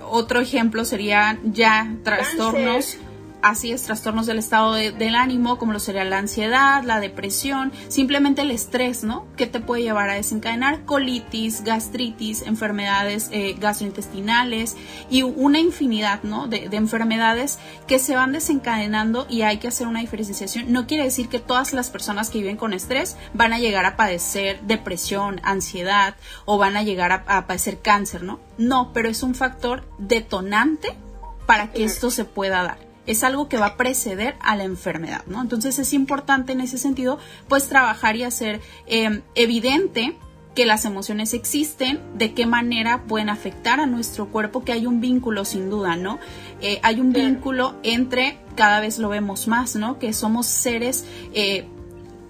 otro 0.09 0.39
ejemplo 0.41 0.85
sería 0.85 1.39
ya 1.43 1.95
trastornos 2.03 2.97
así 3.41 3.71
es, 3.71 3.83
trastornos 3.83 4.25
del 4.25 4.39
estado 4.39 4.73
del 4.73 5.15
ánimo, 5.15 5.57
como 5.57 5.73
lo 5.73 5.79
sería 5.79 6.03
la 6.03 6.17
ansiedad, 6.17 6.83
la 6.83 6.99
depresión, 6.99 7.71
simplemente 7.87 8.41
el 8.41 8.51
estrés, 8.51 9.03
¿no? 9.03 9.25
Que 9.35 9.47
te 9.47 9.59
puede 9.59 9.83
llevar 9.83 10.09
a 10.09 10.15
desencadenar 10.15 10.85
colitis, 10.85 11.63
gastritis, 11.63 12.41
enfermedades 12.41 13.29
eh, 13.31 13.55
gastrointestinales 13.59 14.75
y 15.09 15.23
una 15.23 15.59
infinidad, 15.59 16.23
¿no? 16.23 16.47
De, 16.47 16.69
de, 16.69 16.77
enfermedades 16.77 17.59
que 17.87 17.99
se 17.99 18.15
van 18.15 18.31
desencadenando 18.31 19.25
y 19.29 19.41
hay 19.41 19.57
que 19.57 19.67
hacer 19.67 19.87
una 19.87 19.99
diferenciación. 19.99 20.71
No 20.71 20.87
quiere 20.87 21.03
decir 21.03 21.29
que 21.29 21.39
todas 21.39 21.73
las 21.73 21.89
personas 21.89 22.29
que 22.29 22.39
viven 22.39 22.57
con 22.57 22.73
estrés 22.73 23.17
van 23.33 23.53
a 23.53 23.59
llegar 23.59 23.85
a 23.85 23.95
padecer 23.95 24.61
depresión, 24.61 25.39
ansiedad 25.43 26.15
o 26.45 26.57
van 26.57 26.77
a 26.77 26.83
llegar 26.83 27.11
a, 27.11 27.23
a 27.27 27.47
padecer 27.47 27.81
cáncer, 27.81 28.23
¿no? 28.23 28.39
No, 28.57 28.91
pero 28.93 29.09
es 29.09 29.23
un 29.23 29.35
factor 29.35 29.87
detonante 29.97 30.95
para 31.45 31.71
que 31.71 31.83
esto 31.83 32.11
se 32.11 32.25
pueda 32.25 32.63
dar 32.63 32.88
es 33.09 33.23
algo 33.23 33.49
que 33.49 33.57
va 33.57 33.65
a 33.65 33.77
preceder 33.77 34.35
a 34.39 34.55
la 34.55 34.65
enfermedad, 34.65 35.25
¿no? 35.25 35.41
Entonces 35.41 35.79
es 35.79 35.93
importante 35.93 36.51
en 36.53 36.61
ese 36.61 36.77
sentido, 36.77 37.17
pues 37.47 37.67
trabajar 37.67 38.15
y 38.15 38.23
hacer 38.23 38.61
em, 38.85 39.23
evidente 39.33 40.15
que 40.53 40.67
las 40.67 40.85
emociones 40.85 41.33
existen, 41.33 41.99
de 42.15 42.35
qué 42.35 42.45
manera 42.45 43.03
pueden 43.07 43.29
afectar 43.29 43.79
a 43.79 43.87
nuestro 43.87 44.27
cuerpo, 44.27 44.63
que 44.63 44.73
hay 44.73 44.85
un 44.85 45.01
vínculo 45.01 45.43
sin 45.43 45.71
duda, 45.71 45.95
¿no? 45.95 46.19
Eh, 46.61 46.79
hay 46.83 46.99
un 46.99 47.11
vínculo 47.11 47.75
entre, 47.81 48.37
cada 48.55 48.79
vez 48.79 48.99
lo 48.99 49.09
vemos 49.09 49.47
más, 49.47 49.75
¿no? 49.75 49.97
Que 49.97 50.13
somos 50.13 50.45
seres 50.45 51.05
eh, 51.33 51.65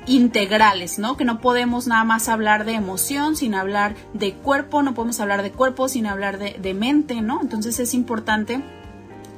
integrales, 0.05 0.97
¿no? 0.97 1.17
Que 1.17 1.25
no 1.25 1.41
podemos 1.41 1.87
nada 1.87 2.05
más 2.05 2.29
hablar 2.29 2.63
de 2.63 2.73
emoción 2.73 3.35
sin 3.35 3.53
hablar 3.53 3.95
de 4.13 4.33
cuerpo, 4.33 4.81
no 4.81 4.93
podemos 4.93 5.19
hablar 5.19 5.43
de 5.43 5.51
cuerpo 5.51 5.89
sin 5.89 6.05
hablar 6.05 6.37
de, 6.37 6.55
de 6.57 6.73
mente, 6.73 7.21
¿no? 7.21 7.41
Entonces 7.41 7.79
es 7.81 7.93
importante 7.93 8.61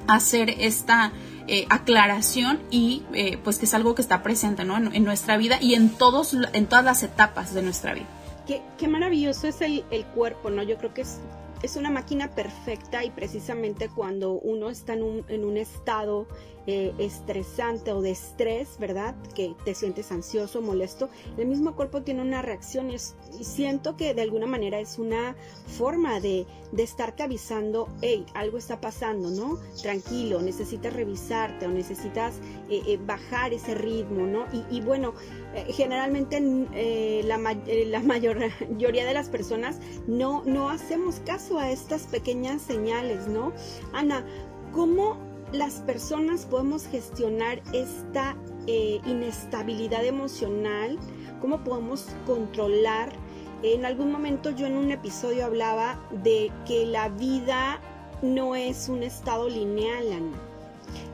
hacer 0.08 0.50
esta 0.50 1.12
eh, 1.48 1.66
aclaración 1.70 2.60
y 2.70 3.04
eh, 3.14 3.38
pues 3.44 3.58
que 3.58 3.66
es 3.66 3.74
algo 3.74 3.96
que 3.96 4.02
está 4.02 4.24
presente 4.24 4.64
¿no? 4.64 4.78
en, 4.78 5.04
nuestra 5.04 5.38
vida 5.38 5.58
y 5.62 5.74
en, 5.76 5.90
todos, 5.90 6.36
en 6.54 6.68
todas 6.68 6.86
las 6.86 7.04
etapas 7.04 7.54
de 7.54 7.62
nuestra 7.62 7.94
vida. 7.94 8.08
Qué, 8.48 8.62
qué 8.78 8.88
maravilloso 8.88 9.48
es 9.48 9.62
el, 9.62 9.86
el, 9.92 10.06
cuerpo, 10.06 10.50
¿no? 10.50 10.64
Yo 10.64 10.78
creo 10.78 10.94
que 10.94 11.02
es, 11.02 11.20
es 11.62 11.76
una 11.76 11.90
máquina 11.90 12.32
perfecta 12.32 13.04
y 13.04 13.12
precisamente 13.12 13.90
cuando 13.90 14.34
uno 14.34 14.70
está 14.70 14.94
en 14.94 15.04
un, 15.04 15.26
en 15.28 15.46
un 15.46 15.58
estado 15.58 16.28
eh, 16.68 16.94
estresante 17.00 17.92
o 17.92 18.02
de 18.04 18.12
estrés, 18.12 18.78
¿verdad? 18.80 19.16
Que 19.34 19.56
te 19.66 19.74
sientes 19.74 20.12
ansioso, 20.12 20.62
molesto, 20.62 21.10
el 21.38 21.48
mismo 21.48 21.76
cuerpo 21.76 22.04
tiene 22.04 22.22
una 22.22 22.44
reacción 22.44 22.92
y, 22.92 23.00
siento 23.44 23.98
que 23.98 24.14
de 24.14 24.22
alguna 24.22 24.46
manera 24.46 24.80
es 24.80 25.00
una 25.00 25.36
forma 25.66 26.20
de, 26.20 26.46
de 26.72 26.84
estarte 26.84 27.24
avisando, 27.24 27.88
hey, 28.02 28.28
algo 28.36 28.60
está 28.60 28.80
pasando, 28.80 29.32
¿no? 29.32 29.58
Tranquilo, 29.82 30.40
necesitas 30.40 30.94
revisarte 30.94 31.66
o 31.66 31.70
necesitas 31.70 32.36
eh, 32.70 32.84
eh, 32.86 33.00
bajar 33.04 33.54
ese 33.54 33.74
ritmo, 33.74 34.28
¿no? 34.28 34.46
Y, 34.70 34.82
bueno, 34.82 35.16
generalmente 35.70 36.40
la, 37.24 37.38
la 37.38 38.00
mayoría 38.04 39.06
de 39.06 39.14
las 39.14 39.30
personas 39.30 39.80
no, 40.08 40.44
no 40.46 40.70
hacemos 40.70 41.22
caso 41.26 41.58
a 41.58 41.72
estas 41.72 42.04
pequeñas 42.04 42.62
señales, 42.62 43.28
¿no? 43.28 43.52
Ana, 43.94 44.24
¿cómo 44.72 45.31
las 45.52 45.82
personas 45.82 46.46
podemos 46.46 46.88
gestionar 46.88 47.62
esta 47.74 48.36
eh, 48.68 49.02
inestabilidad 49.06 50.06
emocional, 50.06 50.98
cómo 51.42 51.64
podemos 51.64 52.08
controlar. 52.26 53.12
En 53.64 53.86
algún 53.86 54.12
momento 54.12 54.50
yo 54.52 54.66
en 54.66 54.78
un 54.78 54.92
episodio 54.92 55.46
hablaba 55.46 56.00
de 56.24 56.52
que 56.66 56.86
la 56.86 57.10
vida 57.10 57.80
no 58.22 58.56
es 58.56 58.88
un 58.88 59.04
estado 59.04 59.50
lineal, 59.50 60.06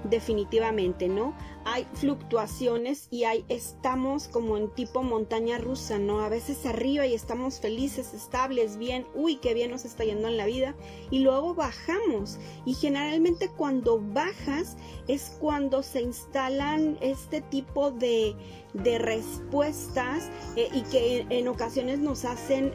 definitivamente, 0.04 1.08
¿no? 1.08 1.34
Hay 1.70 1.86
fluctuaciones 1.96 3.10
y 3.12 3.26
hay 3.26 3.44
estamos 3.50 4.30
como 4.30 4.56
en 4.56 4.74
tipo 4.74 5.04
montaña 5.04 5.58
rusa, 5.58 6.00
¿no? 6.00 6.22
A 6.22 6.30
veces 6.30 6.66
arriba 6.66 7.06
y 7.06 7.14
estamos 7.14 7.60
felices, 7.60 8.14
estables, 8.14 8.78
bien, 8.78 9.06
uy, 9.14 9.36
qué 9.36 9.54
bien 9.54 9.72
nos 9.72 9.84
está 9.84 10.06
yendo 10.06 10.30
en 10.30 10.38
la 10.38 10.46
vida 10.46 10.76
y 11.12 11.20
luego 11.20 11.56
bajamos 11.56 12.40
y 12.66 12.74
generalmente 12.74 13.50
cuando 13.50 14.00
bajas 14.00 14.78
es 15.10 15.36
cuando 15.42 15.84
se 15.84 16.02
instalan 16.02 16.98
este 17.02 17.42
tipo 17.42 17.92
de, 17.92 18.34
de 18.74 18.98
respuestas 18.98 20.32
eh, 20.56 20.70
y 20.74 20.84
que 20.84 21.26
en, 21.30 21.50
ocasiones 21.50 22.00
nos 22.00 22.24
hacen 22.24 22.74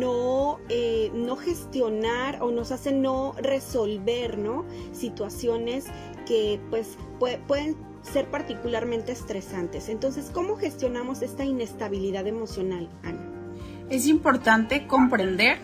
no, 0.00 0.58
eh, 0.70 1.10
no 1.12 1.36
gestionar 1.36 2.42
o 2.42 2.50
nos 2.50 2.72
hacen 2.72 3.02
no 3.02 3.34
resolver, 3.36 4.38
¿no? 4.38 4.64
Situaciones 4.92 5.84
que 6.24 6.58
pues 6.70 6.96
pueden 7.18 7.91
ser 8.02 8.30
particularmente 8.30 9.12
estresantes. 9.12 9.88
Entonces, 9.88 10.30
¿cómo 10.32 10.56
gestionamos 10.56 11.22
esta 11.22 11.44
inestabilidad 11.44 12.26
emocional, 12.26 12.88
Ana? 13.02 13.20
Es 13.90 14.06
importante 14.06 14.86
comprender, 14.86 15.58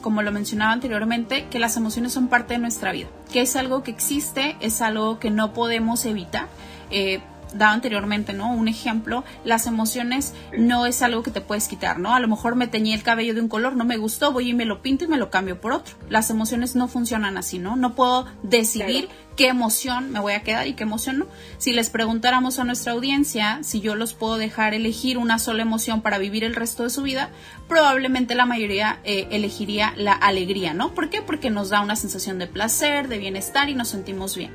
como 0.00 0.22
lo 0.22 0.32
mencionaba 0.32 0.72
anteriormente, 0.72 1.46
que 1.50 1.58
las 1.58 1.76
emociones 1.76 2.12
son 2.12 2.28
parte 2.28 2.54
de 2.54 2.60
nuestra 2.60 2.92
vida, 2.92 3.08
que 3.32 3.42
es 3.42 3.56
algo 3.56 3.82
que 3.82 3.90
existe, 3.90 4.56
es 4.60 4.80
algo 4.80 5.18
que 5.18 5.30
no 5.30 5.52
podemos 5.52 6.04
evitar. 6.06 6.48
Eh, 6.90 7.20
daba 7.54 7.72
anteriormente, 7.72 8.32
¿no? 8.32 8.52
Un 8.52 8.68
ejemplo, 8.68 9.24
las 9.44 9.66
emociones 9.66 10.34
no 10.56 10.86
es 10.86 11.02
algo 11.02 11.22
que 11.22 11.30
te 11.30 11.40
puedes 11.40 11.68
quitar, 11.68 11.98
¿no? 11.98 12.14
A 12.14 12.20
lo 12.20 12.28
mejor 12.28 12.56
me 12.56 12.66
teñí 12.66 12.92
el 12.92 13.02
cabello 13.02 13.34
de 13.34 13.40
un 13.40 13.48
color, 13.48 13.76
no 13.76 13.84
me 13.84 13.96
gustó, 13.96 14.32
voy 14.32 14.50
y 14.50 14.54
me 14.54 14.64
lo 14.64 14.82
pinto 14.82 15.04
y 15.04 15.08
me 15.08 15.16
lo 15.16 15.30
cambio 15.30 15.60
por 15.60 15.72
otro. 15.72 15.94
Las 16.08 16.30
emociones 16.30 16.76
no 16.76 16.88
funcionan 16.88 17.36
así, 17.36 17.58
¿no? 17.58 17.76
No 17.76 17.94
puedo 17.94 18.26
decidir 18.42 19.08
qué 19.36 19.48
emoción 19.48 20.12
me 20.12 20.20
voy 20.20 20.34
a 20.34 20.42
quedar 20.42 20.66
y 20.66 20.74
qué 20.74 20.84
emoción 20.84 21.18
no. 21.18 21.26
Si 21.58 21.72
les 21.72 21.90
preguntáramos 21.90 22.58
a 22.58 22.64
nuestra 22.64 22.92
audiencia 22.92 23.58
si 23.62 23.80
yo 23.80 23.94
los 23.94 24.14
puedo 24.14 24.36
dejar 24.36 24.74
elegir 24.74 25.18
una 25.18 25.38
sola 25.38 25.62
emoción 25.62 26.02
para 26.02 26.18
vivir 26.18 26.44
el 26.44 26.54
resto 26.54 26.84
de 26.84 26.90
su 26.90 27.02
vida, 27.02 27.30
probablemente 27.68 28.34
la 28.34 28.46
mayoría 28.46 29.00
eh, 29.04 29.28
elegiría 29.30 29.94
la 29.96 30.12
alegría, 30.12 30.74
¿no? 30.74 30.94
¿Por 30.94 31.10
qué? 31.10 31.22
Porque 31.22 31.50
nos 31.50 31.70
da 31.70 31.80
una 31.80 31.96
sensación 31.96 32.38
de 32.38 32.46
placer, 32.46 33.08
de 33.08 33.18
bienestar 33.18 33.68
y 33.68 33.74
nos 33.74 33.88
sentimos 33.88 34.36
bien. 34.36 34.52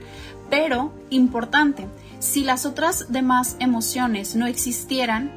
Pero, 0.50 0.94
importante, 1.10 1.88
si 2.20 2.44
las 2.44 2.66
otras 2.66 3.12
demás 3.12 3.56
emociones 3.60 4.36
no 4.36 4.46
existieran, 4.48 5.32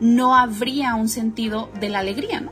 no 0.00 0.36
habría 0.36 0.94
un 0.94 1.08
sentido 1.08 1.70
de 1.78 1.88
la 1.88 2.00
alegría, 2.00 2.40
¿no? 2.40 2.50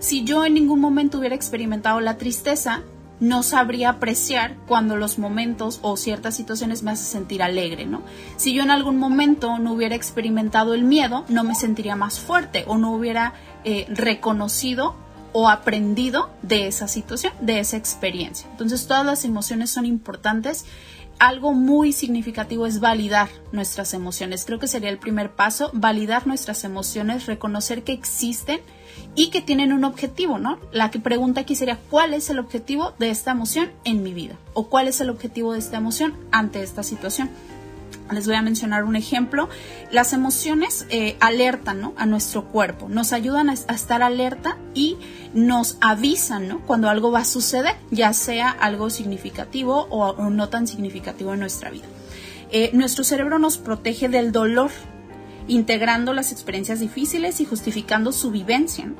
Si 0.00 0.24
yo 0.24 0.44
en 0.44 0.54
ningún 0.54 0.80
momento 0.80 1.18
hubiera 1.18 1.36
experimentado 1.36 2.00
la 2.00 2.18
tristeza, 2.18 2.82
no 3.20 3.44
sabría 3.44 3.90
apreciar 3.90 4.56
cuando 4.66 4.96
los 4.96 5.16
momentos 5.16 5.78
o 5.82 5.96
ciertas 5.96 6.34
situaciones 6.34 6.82
me 6.82 6.90
hacen 6.90 7.06
sentir 7.06 7.40
alegre, 7.40 7.86
¿no? 7.86 8.02
Si 8.36 8.52
yo 8.52 8.64
en 8.64 8.72
algún 8.72 8.98
momento 8.98 9.60
no 9.60 9.72
hubiera 9.72 9.94
experimentado 9.94 10.74
el 10.74 10.82
miedo, 10.82 11.24
no 11.28 11.44
me 11.44 11.54
sentiría 11.54 11.94
más 11.94 12.18
fuerte 12.18 12.64
o 12.66 12.78
no 12.78 12.90
hubiera 12.90 13.34
eh, 13.62 13.86
reconocido 13.90 14.96
o 15.32 15.48
aprendido 15.48 16.30
de 16.42 16.66
esa 16.66 16.88
situación, 16.88 17.32
de 17.40 17.60
esa 17.60 17.76
experiencia. 17.76 18.48
Entonces 18.50 18.88
todas 18.88 19.06
las 19.06 19.24
emociones 19.24 19.70
son 19.70 19.86
importantes 19.86 20.66
algo 21.18 21.52
muy 21.52 21.92
significativo 21.92 22.66
es 22.66 22.80
validar 22.80 23.28
nuestras 23.52 23.94
emociones. 23.94 24.44
Creo 24.44 24.58
que 24.58 24.68
sería 24.68 24.90
el 24.90 24.98
primer 24.98 25.30
paso, 25.32 25.70
validar 25.72 26.26
nuestras 26.26 26.64
emociones, 26.64 27.26
reconocer 27.26 27.84
que 27.84 27.92
existen 27.92 28.60
y 29.14 29.30
que 29.30 29.40
tienen 29.40 29.72
un 29.72 29.84
objetivo, 29.84 30.38
¿no? 30.38 30.58
La 30.72 30.90
que 30.90 30.98
pregunta 30.98 31.42
aquí 31.42 31.54
sería, 31.54 31.78
¿cuál 31.90 32.14
es 32.14 32.30
el 32.30 32.38
objetivo 32.38 32.92
de 32.98 33.10
esta 33.10 33.30
emoción 33.30 33.70
en 33.84 34.02
mi 34.02 34.12
vida? 34.14 34.36
¿O 34.54 34.68
cuál 34.68 34.88
es 34.88 35.00
el 35.00 35.10
objetivo 35.10 35.52
de 35.52 35.58
esta 35.58 35.76
emoción 35.76 36.14
ante 36.30 36.62
esta 36.62 36.82
situación? 36.82 37.30
Les 38.10 38.26
voy 38.26 38.34
a 38.34 38.42
mencionar 38.42 38.84
un 38.84 38.96
ejemplo. 38.96 39.48
Las 39.90 40.12
emociones 40.12 40.86
eh, 40.90 41.16
alertan 41.20 41.92
a 41.96 42.06
nuestro 42.06 42.44
cuerpo, 42.46 42.88
nos 42.88 43.12
ayudan 43.12 43.48
a, 43.48 43.54
estar 43.54 44.02
alerta 44.02 44.58
y 44.74 44.96
nos 45.34 45.78
avisan 45.80 46.48
¿no? 46.48 46.60
cuando 46.60 46.88
algo 46.88 47.10
va 47.10 47.20
a 47.20 47.24
suceder, 47.24 47.76
ya 47.90 48.12
sea 48.12 48.50
algo 48.50 48.90
significativo 48.90 49.86
o, 49.90 50.30
no 50.30 50.48
tan 50.48 50.66
significativo 50.66 51.32
en 51.32 51.40
nuestra 51.40 51.70
vida. 51.70 51.86
Eh, 52.50 52.70
nuestro 52.74 53.04
cerebro 53.04 53.38
nos 53.38 53.56
protege 53.56 54.08
del 54.08 54.30
dolor, 54.30 54.70
integrando 55.48 56.12
las 56.12 56.32
experiencias 56.32 56.80
difíciles 56.80 57.40
y 57.40 57.46
justificando 57.46 58.12
su 58.12 58.30
vivencia 58.30 58.92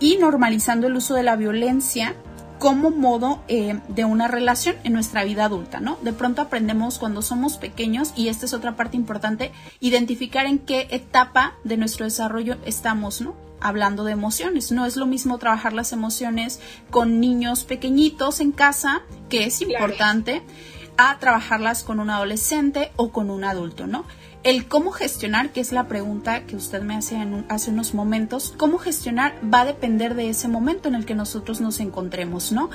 y 0.00 0.16
normalizando 0.18 0.86
el 0.86 0.94
uso 0.94 1.14
de 1.14 1.24
la 1.24 1.36
violencia 1.36 2.14
como 2.58 2.90
modo 2.90 3.42
eh, 3.48 3.80
de 3.88 4.04
una 4.04 4.28
relación 4.28 4.76
en 4.84 4.92
nuestra 4.92 5.24
vida 5.24 5.44
adulta, 5.44 5.80
¿no? 5.80 5.98
De 6.02 6.12
pronto 6.12 6.42
aprendemos 6.42 6.98
cuando 6.98 7.22
somos 7.22 7.56
pequeños, 7.56 8.12
y 8.16 8.28
esta 8.28 8.46
es 8.46 8.54
otra 8.54 8.76
parte 8.76 8.96
importante, 8.96 9.52
identificar 9.80 10.46
en 10.46 10.58
qué 10.58 10.88
etapa 10.90 11.54
de 11.64 11.76
nuestro 11.76 12.04
desarrollo 12.04 12.56
estamos, 12.64 13.20
¿no? 13.20 13.34
Hablando 13.60 14.04
de 14.04 14.12
emociones. 14.12 14.72
No 14.72 14.86
es 14.86 14.96
lo 14.96 15.06
mismo 15.06 15.38
trabajar 15.38 15.72
las 15.72 15.92
emociones 15.92 16.60
con 16.90 17.20
niños 17.20 17.64
pequeñitos 17.64 18.40
en 18.40 18.52
casa, 18.52 19.02
que 19.28 19.44
es 19.44 19.60
importante, 19.62 20.42
a 20.96 21.18
trabajarlas 21.20 21.84
con 21.84 22.00
un 22.00 22.10
adolescente 22.10 22.90
o 22.96 23.10
con 23.10 23.30
un 23.30 23.44
adulto, 23.44 23.86
¿no? 23.86 24.04
El 24.44 24.68
cómo 24.68 24.92
gestionar, 24.92 25.50
que 25.50 25.60
es 25.60 25.72
la 25.72 25.88
pregunta 25.88 26.44
que 26.44 26.54
usted 26.54 26.80
me 26.82 26.94
hace 26.94 27.16
hace 27.48 27.70
unos 27.70 27.92
momentos, 27.92 28.54
cómo 28.56 28.78
gestionar 28.78 29.34
va 29.52 29.62
a 29.62 29.64
depender 29.64 30.14
de 30.14 30.30
ese 30.30 30.46
momento 30.46 30.88
en 30.88 30.94
el 30.94 31.06
que 31.06 31.16
nosotros 31.16 31.60
nos 31.60 31.80
encontremos, 31.80 32.52
¿no? 32.52 32.70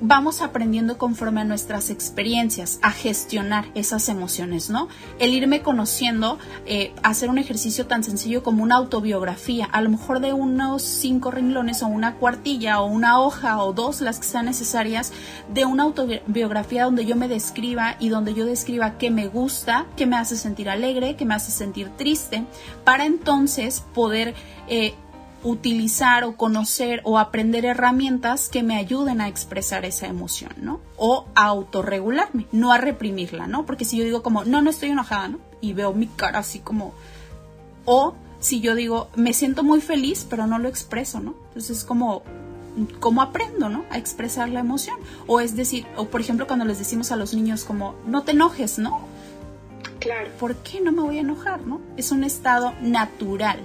Vamos 0.00 0.42
aprendiendo 0.42 0.98
conforme 0.98 1.40
a 1.40 1.44
nuestras 1.44 1.90
experiencias 1.90 2.78
a 2.82 2.90
gestionar 2.90 3.66
esas 3.74 4.08
emociones, 4.08 4.70
¿no? 4.70 4.88
El 5.18 5.34
irme 5.34 5.62
conociendo, 5.62 6.38
eh, 6.66 6.92
hacer 7.02 7.30
un 7.30 7.38
ejercicio 7.38 7.86
tan 7.86 8.04
sencillo 8.04 8.42
como 8.42 8.62
una 8.62 8.76
autobiografía, 8.76 9.66
a 9.66 9.80
lo 9.80 9.90
mejor 9.90 10.20
de 10.20 10.32
unos 10.32 10.82
cinco 10.82 11.30
renglones 11.30 11.82
o 11.82 11.88
una 11.88 12.14
cuartilla 12.16 12.80
o 12.80 12.86
una 12.86 13.20
hoja 13.20 13.62
o 13.62 13.72
dos, 13.72 14.00
las 14.00 14.18
que 14.18 14.26
sean 14.26 14.46
necesarias, 14.46 15.12
de 15.52 15.64
una 15.64 15.84
autobiografía 15.84 16.84
donde 16.84 17.04
yo 17.04 17.16
me 17.16 17.28
describa 17.28 17.96
y 17.98 18.08
donde 18.08 18.34
yo 18.34 18.44
describa 18.46 18.98
qué 18.98 19.10
me 19.10 19.28
gusta, 19.28 19.86
qué 19.96 20.06
me 20.06 20.16
hace 20.16 20.36
sentir 20.36 20.68
alegre, 20.70 21.16
qué 21.16 21.24
me 21.24 21.34
hace 21.34 21.50
sentir 21.50 21.90
triste, 21.96 22.44
para 22.84 23.06
entonces 23.06 23.82
poder... 23.94 24.34
Eh, 24.68 24.94
utilizar 25.44 26.24
o 26.24 26.36
conocer 26.36 27.00
o 27.04 27.18
aprender 27.18 27.64
herramientas 27.64 28.48
que 28.48 28.62
me 28.62 28.76
ayuden 28.76 29.20
a 29.20 29.28
expresar 29.28 29.84
esa 29.84 30.06
emoción, 30.06 30.52
¿no? 30.60 30.80
O 30.96 31.26
a 31.34 31.46
autorregularme, 31.46 32.46
no 32.52 32.72
a 32.72 32.78
reprimirla, 32.78 33.46
¿no? 33.46 33.64
Porque 33.64 33.84
si 33.84 33.96
yo 33.96 34.04
digo 34.04 34.22
como, 34.22 34.44
no, 34.44 34.62
no 34.62 34.70
estoy 34.70 34.90
enojada, 34.90 35.28
¿no? 35.28 35.38
Y 35.60 35.72
veo 35.72 35.92
mi 35.92 36.06
cara 36.08 36.40
así 36.40 36.58
como, 36.58 36.92
o 37.84 38.14
si 38.40 38.60
yo 38.60 38.74
digo, 38.74 39.08
me 39.16 39.32
siento 39.32 39.62
muy 39.62 39.80
feliz, 39.80 40.26
pero 40.28 40.46
no 40.46 40.58
lo 40.58 40.68
expreso, 40.68 41.20
¿no? 41.20 41.34
Entonces 41.48 41.78
es 41.78 41.84
como, 41.84 42.22
¿cómo 43.00 43.22
aprendo, 43.22 43.68
¿no? 43.68 43.84
A 43.90 43.98
expresar 43.98 44.48
la 44.48 44.60
emoción. 44.60 44.98
O 45.26 45.40
es 45.40 45.56
decir, 45.56 45.86
o 45.96 46.06
por 46.06 46.20
ejemplo 46.20 46.46
cuando 46.46 46.64
les 46.64 46.78
decimos 46.78 47.12
a 47.12 47.16
los 47.16 47.32
niños 47.34 47.64
como, 47.64 47.94
no 48.06 48.22
te 48.22 48.32
enojes, 48.32 48.78
¿no? 48.78 49.06
Claro. 50.00 50.30
¿Por 50.38 50.56
qué 50.56 50.80
no 50.80 50.92
me 50.92 51.02
voy 51.02 51.18
a 51.18 51.22
enojar, 51.22 51.60
no? 51.66 51.80
Es 51.96 52.12
un 52.12 52.24
estado 52.24 52.72
natural 52.80 53.60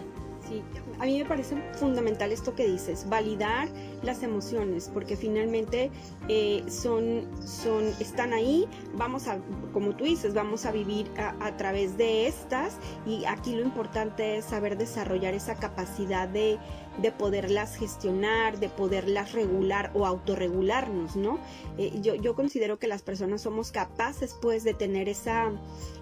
a 0.99 1.05
mí 1.05 1.17
me 1.19 1.25
parece 1.25 1.55
fundamental 1.73 2.31
esto 2.31 2.55
que 2.55 2.67
dices, 2.67 3.07
validar 3.09 3.67
las 4.03 4.23
emociones, 4.23 4.89
porque 4.93 5.15
finalmente 5.15 5.91
eh, 6.27 6.63
son, 6.67 7.27
son, 7.45 7.85
están 7.99 8.33
ahí, 8.33 8.67
vamos 8.95 9.27
a, 9.27 9.39
como 9.71 9.95
tú 9.95 10.03
dices, 10.03 10.33
vamos 10.33 10.65
a 10.65 10.71
vivir 10.71 11.09
a, 11.17 11.55
través 11.57 11.97
de 11.97 12.27
estas 12.27 12.77
y 13.05 13.25
aquí 13.25 13.55
lo 13.55 13.61
importante 13.61 14.37
es 14.37 14.45
saber 14.45 14.77
desarrollar 14.77 15.33
esa 15.33 15.55
capacidad 15.55 16.27
de, 16.27 16.59
de 17.01 17.11
poderlas 17.11 17.75
gestionar, 17.75 18.59
de 18.59 18.69
poderlas 18.69 19.31
regular 19.33 19.91
o 19.93 20.05
autorregularnos, 20.05 21.15
¿no? 21.15 21.39
Eh, 21.77 21.99
yo, 22.01 22.15
yo 22.15 22.35
considero 22.35 22.79
que 22.79 22.87
las 22.87 23.01
personas 23.01 23.41
somos 23.41 23.71
capaces 23.71 24.35
pues 24.41 24.63
de 24.63 24.73
tener 24.73 25.09
esa 25.09 25.51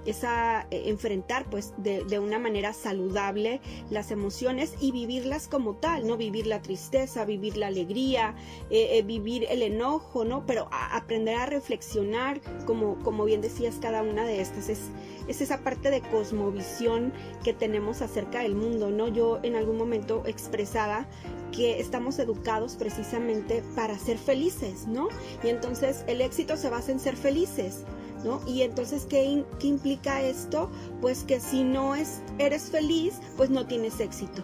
esa 0.05 0.67
eh, 0.71 0.83
enfrentar 0.87 1.45
pues 1.49 1.73
de, 1.77 2.03
de, 2.05 2.19
una 2.19 2.39
manera 2.39 2.73
saludable 2.73 3.61
las 3.89 4.11
emociones 4.11 4.73
y 4.79 4.91
vivirlas 4.91 5.47
como 5.47 5.75
tal, 5.75 6.07
no 6.07 6.17
vivir 6.17 6.47
la 6.47 6.61
tristeza, 6.61 7.25
vivir 7.25 7.57
la 7.57 7.67
alegría, 7.67 7.90
eh, 7.97 8.31
eh, 8.69 9.01
vivir 9.03 9.45
el 9.49 9.61
enojo, 9.61 10.25
¿no? 10.25 10.45
Pero 10.45 10.67
aprender 10.71 11.35
a 11.35 11.45
reflexionar, 11.45 12.41
como, 12.65 12.97
como 12.99 13.25
bien 13.25 13.41
decías, 13.41 13.75
cada 13.81 14.01
una 14.01 14.25
de 14.25 14.41
estas 14.41 14.69
es, 14.69 14.89
es 15.27 15.41
esa 15.41 15.59
parte 15.63 15.89
de 15.89 16.01
cosmovisión 16.01 17.13
que 17.43 17.53
tenemos 17.53 18.01
acerca 18.01 18.39
del 18.39 18.55
mundo, 18.55 18.89
¿no? 18.89 19.07
Yo 19.07 19.39
en 19.43 19.55
algún 19.55 19.77
momento 19.77 20.23
expresaba 20.25 21.05
que 21.51 21.79
estamos 21.79 22.17
educados 22.19 22.75
precisamente 22.75 23.63
para 23.75 23.97
ser 23.97 24.17
felices, 24.17 24.87
¿no? 24.87 25.09
Y 25.43 25.49
entonces 25.49 26.03
el 26.07 26.21
éxito 26.21 26.57
se 26.57 26.69
basa 26.69 26.91
en 26.91 26.99
ser 26.99 27.17
felices. 27.17 27.83
¿No? 28.23 28.39
Y 28.45 28.61
entonces, 28.61 29.05
¿qué, 29.05 29.43
¿qué, 29.59 29.67
implica 29.67 30.21
esto? 30.21 30.69
Pues 31.01 31.23
que 31.23 31.39
si 31.39 31.63
no 31.63 31.95
es, 31.95 32.21
eres 32.37 32.69
feliz, 32.69 33.15
pues 33.35 33.49
no 33.49 33.65
tienes 33.65 33.99
éxito. 33.99 34.43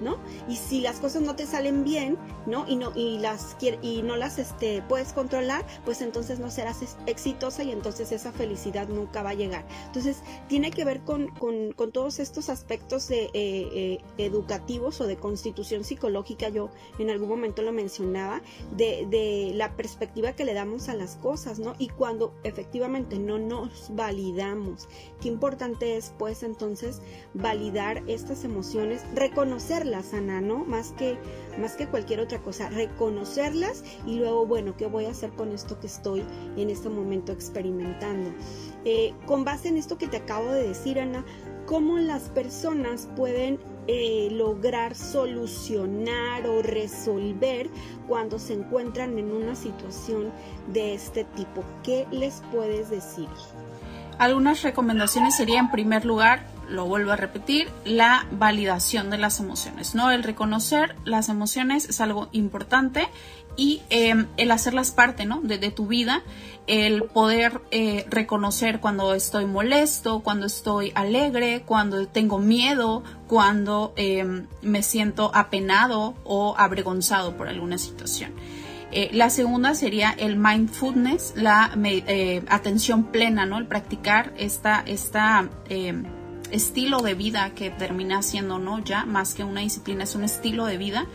¿no? 0.00 0.18
Y 0.48 0.56
si 0.56 0.80
las 0.80 0.96
cosas 0.96 1.22
no 1.22 1.34
te 1.36 1.46
salen 1.46 1.84
bien, 1.84 2.16
¿no? 2.46 2.66
Y 2.68 2.76
no, 2.76 2.92
y 2.94 3.18
las 3.18 3.56
y 3.82 4.02
no 4.02 4.16
las 4.16 4.38
este, 4.38 4.82
puedes 4.82 5.12
controlar, 5.12 5.66
pues 5.84 6.00
entonces 6.00 6.38
no 6.38 6.50
serás 6.50 6.78
exitosa 7.06 7.64
y 7.64 7.72
entonces 7.72 8.12
esa 8.12 8.32
felicidad 8.32 8.88
nunca 8.88 9.22
va 9.22 9.30
a 9.30 9.34
llegar. 9.34 9.66
Entonces, 9.86 10.22
tiene 10.48 10.70
que 10.70 10.84
ver 10.84 11.00
con, 11.00 11.28
con, 11.28 11.72
con 11.72 11.92
todos 11.92 12.18
estos 12.18 12.48
aspectos 12.48 13.08
de, 13.08 13.24
eh, 13.24 13.30
eh, 13.34 13.98
educativos 14.18 15.00
o 15.00 15.06
de 15.06 15.16
constitución 15.16 15.84
psicológica, 15.84 16.48
yo 16.48 16.70
en 16.98 17.10
algún 17.10 17.28
momento 17.28 17.62
lo 17.62 17.72
mencionaba, 17.72 18.42
de, 18.76 19.06
de 19.10 19.52
la 19.54 19.76
perspectiva 19.76 20.32
que 20.32 20.44
le 20.44 20.54
damos 20.54 20.88
a 20.88 20.94
las 20.94 21.16
cosas, 21.16 21.58
¿no? 21.58 21.74
Y 21.78 21.88
cuando 21.88 22.34
efectivamente 22.44 23.17
no 23.18 23.38
nos 23.38 23.94
validamos, 23.94 24.88
qué 25.20 25.28
importante 25.28 25.96
es 25.96 26.12
pues 26.18 26.42
entonces 26.42 27.00
validar 27.34 28.02
estas 28.06 28.44
emociones, 28.44 29.02
reconocer 29.14 29.86
la 29.86 30.02
sana, 30.02 30.40
¿no? 30.40 30.64
Más 30.64 30.92
que, 30.92 31.18
más 31.60 31.74
que 31.76 31.86
cualquier 31.86 32.20
otra 32.20 32.40
cosa, 32.40 32.68
reconocerlas 32.70 33.84
y 34.06 34.16
luego, 34.16 34.46
bueno, 34.46 34.76
¿qué 34.76 34.86
voy 34.86 35.06
a 35.06 35.10
hacer 35.10 35.30
con 35.30 35.52
esto 35.52 35.78
que 35.80 35.86
estoy 35.86 36.24
en 36.56 36.70
este 36.70 36.88
momento 36.88 37.32
experimentando? 37.32 38.30
Eh, 38.84 39.14
con 39.26 39.44
base 39.44 39.68
en 39.68 39.76
esto 39.76 39.98
que 39.98 40.08
te 40.08 40.18
acabo 40.18 40.50
de 40.50 40.68
decir, 40.68 40.98
Ana, 41.00 41.24
¿cómo 41.66 41.98
las 41.98 42.30
personas 42.30 43.08
pueden 43.16 43.58
eh, 43.88 44.28
lograr 44.30 44.94
solucionar 44.94 46.46
o 46.46 46.62
resolver 46.62 47.68
cuando 48.06 48.38
se 48.38 48.52
encuentran 48.52 49.18
en 49.18 49.32
una 49.32 49.56
situación 49.56 50.30
de 50.72 50.94
este 50.94 51.24
tipo? 51.24 51.64
¿Qué 51.82 52.06
les 52.10 52.42
puedes 52.52 52.90
decir? 52.90 53.28
Algunas 54.18 54.62
recomendaciones 54.62 55.36
serían, 55.36 55.66
en 55.66 55.70
primer 55.70 56.04
lugar, 56.04 56.46
lo 56.68 56.86
vuelvo 56.86 57.12
a 57.12 57.16
repetir, 57.16 57.68
la 57.84 58.26
validación 58.30 59.10
de 59.10 59.18
las 59.18 59.40
emociones, 59.40 59.94
¿no? 59.94 60.10
El 60.10 60.22
reconocer 60.22 60.96
las 61.04 61.28
emociones 61.28 61.88
es 61.88 62.00
algo 62.00 62.28
importante 62.32 63.08
y 63.56 63.82
em, 63.90 64.26
el 64.36 64.50
hacerlas 64.52 64.92
parte, 64.92 65.26
¿no? 65.26 65.40
De, 65.42 65.58
tu 65.70 65.86
vida, 65.86 66.22
el 66.66 67.02
poder 67.02 67.60
eh, 67.70 68.06
reconocer 68.08 68.80
cuando 68.80 69.14
estoy 69.14 69.46
molesto, 69.46 70.20
cuando 70.20 70.46
estoy 70.46 70.92
alegre, 70.94 71.62
cuando 71.66 72.06
tengo 72.06 72.38
miedo, 72.38 73.02
cuando 73.26 73.92
em, 73.96 74.46
me 74.62 74.82
siento 74.82 75.32
apenado 75.34 76.14
o 76.24 76.54
avergonzado 76.56 77.36
por 77.36 77.48
alguna 77.48 77.78
situación. 77.78 78.32
Eh, 78.90 79.10
la 79.12 79.28
segunda 79.28 79.74
sería 79.74 80.10
el 80.10 80.36
mindfulness, 80.36 81.34
la 81.36 81.72
eh, 81.84 82.42
atención 82.48 83.04
plena, 83.04 83.44
¿no? 83.44 83.58
El 83.58 83.66
practicar 83.66 84.32
esta, 84.38 84.82
esta 84.86 85.50
em, 85.68 86.04
estilo 86.50 87.00
de 87.00 87.14
vida 87.14 87.50
que 87.54 87.70
termina 87.70 88.22
siendo, 88.22 88.58
¿no? 88.58 88.82
Ya 88.84 89.04
más 89.04 89.34
que 89.34 89.44
una 89.44 89.60
disciplina, 89.60 90.04
es 90.04 90.14
un 90.14 90.24
estilo 90.24 90.66
de 90.66 90.78
vida 90.78 91.06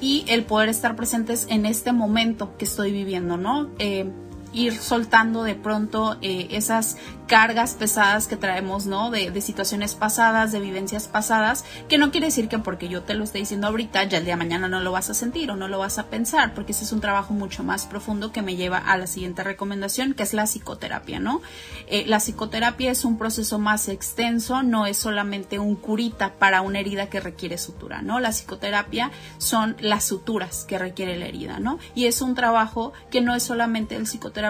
y 0.00 0.24
el 0.28 0.44
poder 0.44 0.68
estar 0.68 0.96
presentes 0.96 1.46
en 1.48 1.64
este 1.64 1.92
momento 1.92 2.56
que 2.56 2.64
estoy 2.64 2.92
viviendo, 2.92 3.36
¿no? 3.36 3.70
Eh, 3.78 4.10
ir 4.52 4.76
soltando 4.76 5.42
de 5.44 5.54
pronto 5.54 6.16
eh, 6.20 6.48
esas 6.50 6.96
cargas 7.26 7.74
pesadas 7.74 8.26
que 8.26 8.36
traemos, 8.36 8.84
¿no? 8.86 9.10
De, 9.10 9.30
de, 9.30 9.40
situaciones 9.40 9.94
pasadas, 9.94 10.52
de 10.52 10.60
vivencias 10.60 11.08
pasadas, 11.08 11.64
que 11.88 11.96
no 11.96 12.10
quiere 12.10 12.26
decir 12.26 12.48
que 12.48 12.58
porque 12.58 12.88
yo 12.88 13.02
te 13.04 13.14
lo 13.14 13.24
esté 13.24 13.38
diciendo 13.38 13.68
ahorita, 13.68 14.04
ya 14.04 14.18
el 14.18 14.24
día 14.24 14.34
de 14.34 14.38
mañana 14.38 14.68
no 14.68 14.80
lo 14.80 14.92
vas 14.92 15.08
a 15.08 15.14
sentir 15.14 15.50
o 15.50 15.56
no 15.56 15.66
lo 15.66 15.78
vas 15.78 15.98
a 15.98 16.08
pensar, 16.08 16.52
porque 16.52 16.72
ese 16.72 16.84
es 16.84 16.92
un 16.92 17.00
trabajo 17.00 17.32
mucho 17.32 17.64
más 17.64 17.86
profundo 17.86 18.32
que 18.32 18.42
me 18.42 18.56
lleva 18.56 18.76
a 18.76 18.98
la 18.98 19.06
siguiente 19.06 19.42
recomendación, 19.42 20.12
que 20.12 20.24
es 20.24 20.34
la 20.34 20.44
psicoterapia, 20.44 21.20
¿no? 21.20 21.40
Eh, 21.86 22.04
la 22.06 22.18
psicoterapia 22.18 22.90
es 22.90 23.04
un 23.06 23.16
proceso 23.16 23.58
más 23.58 23.88
extenso, 23.88 24.62
no 24.62 24.84
es 24.84 24.98
solamente 24.98 25.58
un 25.58 25.76
curita 25.76 26.34
para 26.34 26.60
una 26.60 26.80
herida 26.80 27.08
que 27.08 27.20
requiere 27.20 27.56
sutura, 27.56 28.02
¿no? 28.02 28.20
La 28.20 28.32
psicoterapia 28.32 29.10
son 29.38 29.76
las 29.80 30.04
suturas 30.04 30.64
que 30.64 30.78
requiere 30.78 31.16
la 31.16 31.26
herida, 31.26 31.60
¿no? 31.60 31.78
Y 31.94 32.06
es 32.06 32.20
un 32.20 32.34
trabajo 32.34 32.92
que 33.10 33.22
no 33.22 33.34
es 33.34 33.42
solamente 33.42 33.96
el 33.96 34.02
psicoterapia 34.02 34.41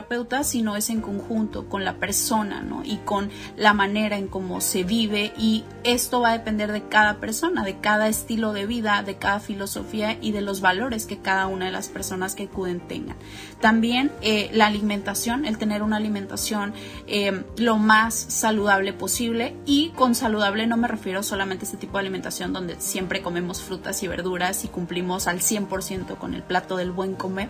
sino 0.42 0.76
es 0.76 0.90
en 0.90 1.00
conjunto 1.00 1.68
con 1.68 1.85
la 1.85 1.94
persona, 1.94 2.62
¿no? 2.62 2.83
Y 2.85 2.98
con 2.98 3.31
la 3.57 3.72
manera 3.72 4.16
en 4.16 4.28
cómo 4.28 4.61
se 4.61 4.85
vive 4.85 5.33
y 5.38 5.64
esto 5.85 6.20
va 6.20 6.31
a 6.31 6.38
depender 6.38 6.72
de 6.72 6.88
cada 6.88 7.18
persona, 7.18 7.64
de 7.64 7.78
cada 7.78 8.09
estilo 8.09 8.52
de 8.52 8.66
vida, 8.66 9.02
de 9.02 9.16
cada 9.16 9.40
filosofía 9.40 10.18
y 10.20 10.33
de 10.33 10.40
los 10.40 10.61
valores 10.61 11.07
que 11.07 11.18
cada 11.18 11.46
una 11.46 11.66
de 11.66 11.72
las 11.72 11.88
personas 11.88 12.35
que 12.35 12.44
acuden 12.44 12.81
tengan. 12.87 13.16
También 13.61 14.11
eh, 14.22 14.50
la 14.52 14.66
alimentación, 14.66 15.44
el 15.44 15.59
tener 15.59 15.83
una 15.83 15.96
alimentación 15.96 16.72
eh, 17.07 17.44
lo 17.57 17.78
más 17.78 18.14
saludable 18.14 18.92
posible 18.92 19.55
y 19.66 19.90
con 19.90 20.14
saludable 20.14 20.66
no 20.66 20.76
me 20.76 20.88
refiero 20.88 21.22
solamente 21.22 21.64
a 21.64 21.66
este 21.66 21.76
tipo 21.76 21.94
de 21.94 22.00
alimentación 22.00 22.52
donde 22.52 22.81
siempre 22.81 23.22
comemos 23.22 23.62
frutas 23.62 24.02
y 24.02 24.09
verduras 24.09 24.64
y 24.64 24.68
cumplimos 24.68 25.26
al 25.26 25.40
100% 25.40 26.16
con 26.16 26.35
el 26.35 26.42
plato 26.42 26.76
del 26.76 26.92
buen 26.92 27.14
comer, 27.14 27.48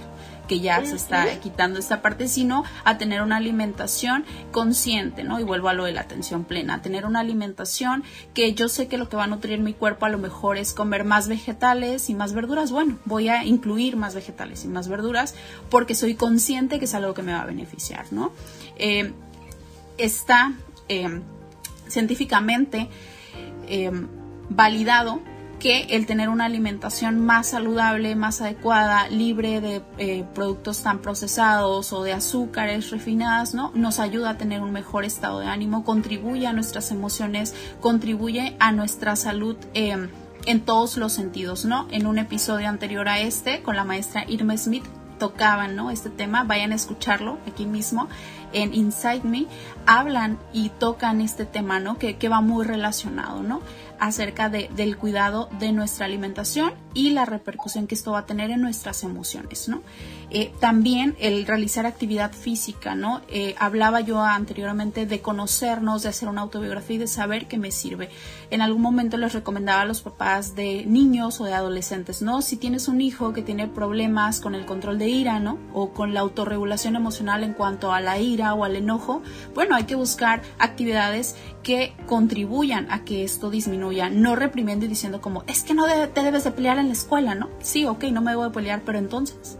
que 0.48 0.61
ya 0.61 0.85
se 0.85 0.96
está 0.96 1.40
quitando 1.40 1.78
esta 1.78 2.02
parte, 2.02 2.28
sino 2.28 2.64
a 2.85 2.98
tener 2.98 3.22
una 3.22 3.37
alimentación 3.37 4.24
consciente, 4.50 5.24
¿no? 5.24 5.40
Y 5.40 5.44
vuelvo 5.44 5.68
a 5.68 5.74
lo 5.74 5.85
de 5.85 5.92
la 5.92 6.02
atención 6.02 6.44
plena, 6.44 6.74
a 6.74 6.83
tener 6.83 7.07
una 7.07 7.20
alimentación 7.20 8.05
que 8.35 8.55
yo 8.55 8.68
sé 8.68 8.88
que 8.88 8.98
lo 8.98 9.09
que 9.09 9.16
va 9.16 9.24
a 9.24 9.26
nutrir 9.28 9.61
mi 9.61 9.72
cuerpo 9.72 10.07
a 10.07 10.09
lo 10.09 10.18
mejor 10.18 10.59
es 10.59 10.72
comer 10.72 11.05
más 11.05 11.28
vegetales 11.28 12.11
y 12.11 12.14
más 12.14 12.33
verduras. 12.33 12.70
Bueno, 12.70 12.98
voy 13.05 13.28
a 13.28 13.44
incluir 13.44 13.96
más 13.96 14.14
vegetales 14.14 14.64
y 14.64 14.68
más 14.68 14.88
verduras 14.88 15.35
porque 15.70 15.94
soy 15.94 16.14
consciente 16.14 16.78
que 16.78 16.87
es 16.87 16.94
algo 16.94 17.14
que 17.14 17.22
me 17.22 17.33
va 17.33 17.42
a 17.42 17.46
beneficiar, 17.46 18.07
¿no? 18.12 18.33
Eh, 18.76 19.12
está 19.98 20.52
eh, 20.88 21.20
científicamente 21.88 22.88
eh, 23.68 23.90
validado 24.48 25.20
que 25.62 25.87
el 25.90 26.07
tener 26.07 26.29
una 26.29 26.46
alimentación 26.46 27.20
más 27.20 27.51
saludable, 27.51 28.16
más 28.16 28.40
adecuada, 28.40 29.09
libre 29.09 29.61
de 29.61 29.81
eh, 29.96 30.25
productos 30.35 30.83
tan 30.83 30.98
procesados 30.98 31.92
o 31.92 32.03
de 32.03 32.12
azúcares 32.12 32.90
refinadas, 32.90 33.55
¿no? 33.55 33.70
Nos 33.72 34.01
ayuda 34.01 34.31
a 34.31 34.37
tener 34.37 34.61
un 34.61 34.72
mejor 34.72 35.05
estado 35.05 35.38
de 35.38 35.46
ánimo, 35.46 35.85
contribuye 35.85 36.48
a 36.48 36.53
nuestras 36.53 36.90
emociones, 36.90 37.55
contribuye 37.81 38.57
a 38.59 38.72
nuestra 38.72 39.14
salud. 39.14 39.57
Em, 39.75 40.11
en 40.44 40.61
todos 40.62 40.96
los 40.96 41.12
sentidos, 41.12 41.64
¿no? 41.64 41.87
En 41.92 42.09
un 42.09 42.18
episodio 42.18 42.68
anterior 42.68 43.09
a 43.09 43.20
este, 43.20 43.62
con 43.62 43.77
la 43.77 43.85
maestra 43.85 44.25
Irma 44.27 44.57
Smith, 44.57 44.83
tocaban, 45.20 45.77
¿no? 45.77 45.92
Este 45.92 46.11
tema, 46.11 46.42
vayan 46.42 46.72
a 46.72 46.75
escucharlo 46.75 47.38
aquí 47.46 47.64
mismo 47.64 48.09
en 48.53 48.75
Inside 48.75 49.22
Me, 49.22 49.46
hablan 49.87 50.38
y 50.53 50.70
tocan 50.70 51.20
este 51.20 51.46
tema, 51.46 51.79
¿no? 51.79 51.96
Que, 51.96 52.16
que 52.16 52.29
va 52.29 52.40
muy 52.40 52.64
relacionado, 52.66 53.40
¿no? 53.40 53.61
Acerca 54.02 54.48
de, 54.48 54.68
del 54.74 54.96
cuidado 54.96 55.48
de 55.60 55.70
nuestra 55.70 56.06
alimentación 56.06 56.72
y 56.92 57.10
la 57.10 57.24
repercusión 57.24 57.86
que 57.86 57.94
esto 57.94 58.10
va 58.10 58.18
a 58.18 58.26
tener 58.26 58.50
en 58.50 58.60
nuestras 58.60 59.04
emociones, 59.04 59.68
¿no? 59.68 59.80
Eh, 60.34 60.52
también 60.58 61.14
el 61.20 61.46
realizar 61.46 61.86
actividad 61.86 62.32
física, 62.32 62.96
¿no? 62.96 63.20
Eh, 63.28 63.54
hablaba 63.58 64.00
yo 64.00 64.20
anteriormente 64.20 65.06
de 65.06 65.20
conocernos, 65.20 66.02
de 66.02 66.08
hacer 66.08 66.28
una 66.28 66.40
autobiografía 66.40 66.96
y 66.96 66.98
de 66.98 67.06
saber 67.06 67.46
qué 67.46 67.58
me 67.58 67.70
sirve. 67.70 68.08
En 68.50 68.60
algún 68.60 68.82
momento 68.82 69.18
les 69.18 69.34
recomendaba 69.34 69.82
a 69.82 69.84
los 69.84 70.00
papás 70.00 70.56
de 70.56 70.84
niños 70.84 71.40
o 71.40 71.44
de 71.44 71.54
adolescentes, 71.54 72.22
¿no? 72.22 72.42
Si 72.42 72.56
tienes 72.56 72.88
un 72.88 73.00
hijo 73.00 73.32
que 73.32 73.42
tiene 73.42 73.68
problemas 73.68 74.40
con 74.40 74.56
el 74.56 74.66
control 74.66 74.98
de 74.98 75.08
ira, 75.10 75.38
¿no? 75.38 75.58
O 75.72 75.90
con 75.90 76.12
la 76.12 76.20
autorregulación 76.20 76.96
emocional 76.96 77.44
en 77.44 77.52
cuanto 77.52 77.92
a 77.92 78.00
la 78.00 78.18
ira 78.18 78.54
o 78.54 78.64
al 78.64 78.74
enojo, 78.74 79.22
bueno, 79.54 79.76
hay 79.76 79.84
que 79.84 79.94
buscar 79.94 80.42
actividades 80.58 81.36
que 81.62 81.94
contribuyan 82.06 82.90
a 82.90 83.04
que 83.04 83.22
esto 83.22 83.50
disminuya, 83.50 83.91
no 84.11 84.37
reprimiendo 84.37 84.87
y 84.87 84.88
diciendo 84.88 85.20
como, 85.20 85.44
es 85.46 85.62
que 85.62 85.74
no 85.74 85.87
te 85.87 86.22
debes 86.22 86.44
de 86.44 86.50
pelear 86.50 86.78
en 86.78 86.88
la 86.88 86.92
escuela, 86.92 87.35
¿no? 87.35 87.48
Sí, 87.61 87.87
ok, 87.87 88.05
no 88.05 88.20
me 88.20 88.35
voy 88.35 88.48
a 88.48 88.52
pelear, 88.52 88.83
pero 88.85 88.98
entonces, 88.98 89.59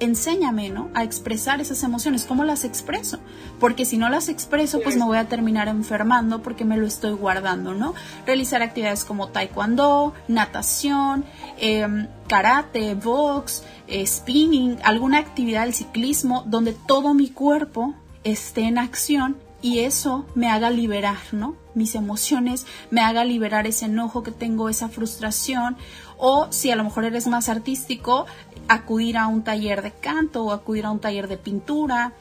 enséñame, 0.00 0.70
¿no? 0.70 0.90
A 0.94 1.04
expresar 1.04 1.60
esas 1.60 1.82
emociones, 1.82 2.24
¿cómo 2.24 2.44
las 2.44 2.64
expreso? 2.64 3.20
Porque 3.60 3.84
si 3.84 3.96
no 3.96 4.08
las 4.08 4.28
expreso, 4.28 4.80
pues 4.82 4.96
me 4.96 5.04
voy 5.04 5.18
a 5.18 5.28
terminar 5.28 5.68
enfermando 5.68 6.42
porque 6.42 6.64
me 6.64 6.76
lo 6.76 6.86
estoy 6.86 7.12
guardando, 7.12 7.74
¿no? 7.74 7.94
Realizar 8.26 8.62
actividades 8.62 9.04
como 9.04 9.28
taekwondo, 9.28 10.14
natación, 10.26 11.24
em, 11.58 12.08
karate, 12.26 12.94
box, 12.94 13.62
eh, 13.86 14.06
spinning, 14.06 14.78
alguna 14.82 15.18
actividad 15.18 15.64
del 15.64 15.74
ciclismo 15.74 16.44
donde 16.46 16.72
todo 16.72 17.14
mi 17.14 17.28
cuerpo 17.28 17.94
esté 18.24 18.62
en 18.62 18.78
acción 18.78 19.36
y 19.62 19.80
eso 19.80 20.24
me 20.34 20.48
haga 20.48 20.70
liberar, 20.70 21.18
¿no? 21.32 21.54
Mis 21.74 21.94
emociones, 21.94 22.66
me 22.90 23.00
haga 23.00 23.24
liberar 23.24 23.66
ese 23.66 23.86
enojo 23.86 24.22
que 24.22 24.32
tengo, 24.32 24.68
esa 24.68 24.88
frustración, 24.88 25.76
o 26.18 26.48
si 26.50 26.70
a 26.70 26.76
lo 26.76 26.84
mejor 26.84 27.04
eres 27.04 27.26
más 27.26 27.48
artístico, 27.48 28.26
acudir 28.68 29.16
a 29.16 29.26
un 29.26 29.42
taller 29.42 29.82
de 29.82 29.92
canto 29.92 30.44
o 30.44 30.52
acudir 30.52 30.86
a 30.86 30.90
un 30.90 31.00
taller 31.00 31.28
de 31.28 31.38
pintura, 31.38 32.12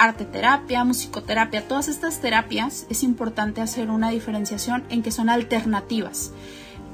arte 0.00 0.24
terapia, 0.24 0.82
musicoterapia, 0.84 1.68
todas 1.68 1.88
estas 1.88 2.20
terapias 2.20 2.86
es 2.88 3.02
importante 3.02 3.60
hacer 3.60 3.90
una 3.90 4.10
diferenciación 4.10 4.84
en 4.88 5.02
que 5.02 5.10
son 5.10 5.28
alternativas. 5.28 6.32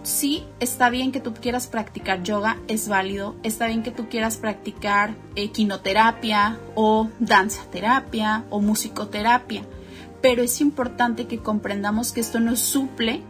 Sí 0.02 0.44
está 0.60 0.88
bien 0.88 1.12
que 1.12 1.20
tú 1.20 1.34
quieras 1.34 1.66
practicar 1.66 2.22
yoga, 2.22 2.58
es 2.68 2.88
válido, 2.88 3.34
está 3.42 3.66
bien 3.66 3.82
que 3.82 3.90
tú 3.90 4.08
quieras 4.08 4.36
practicar 4.36 5.14
equinoterapia 5.34 6.58
o 6.74 7.08
danza 7.18 7.62
terapia 7.70 8.44
o 8.50 8.60
musicoterapia, 8.60 9.62
pero 10.26 10.42
es 10.42 10.60
importante 10.60 11.28
que 11.28 11.38
comprendamos 11.38 12.10
que 12.10 12.18
esto 12.18 12.40
no 12.40 12.56
suple 12.56 13.22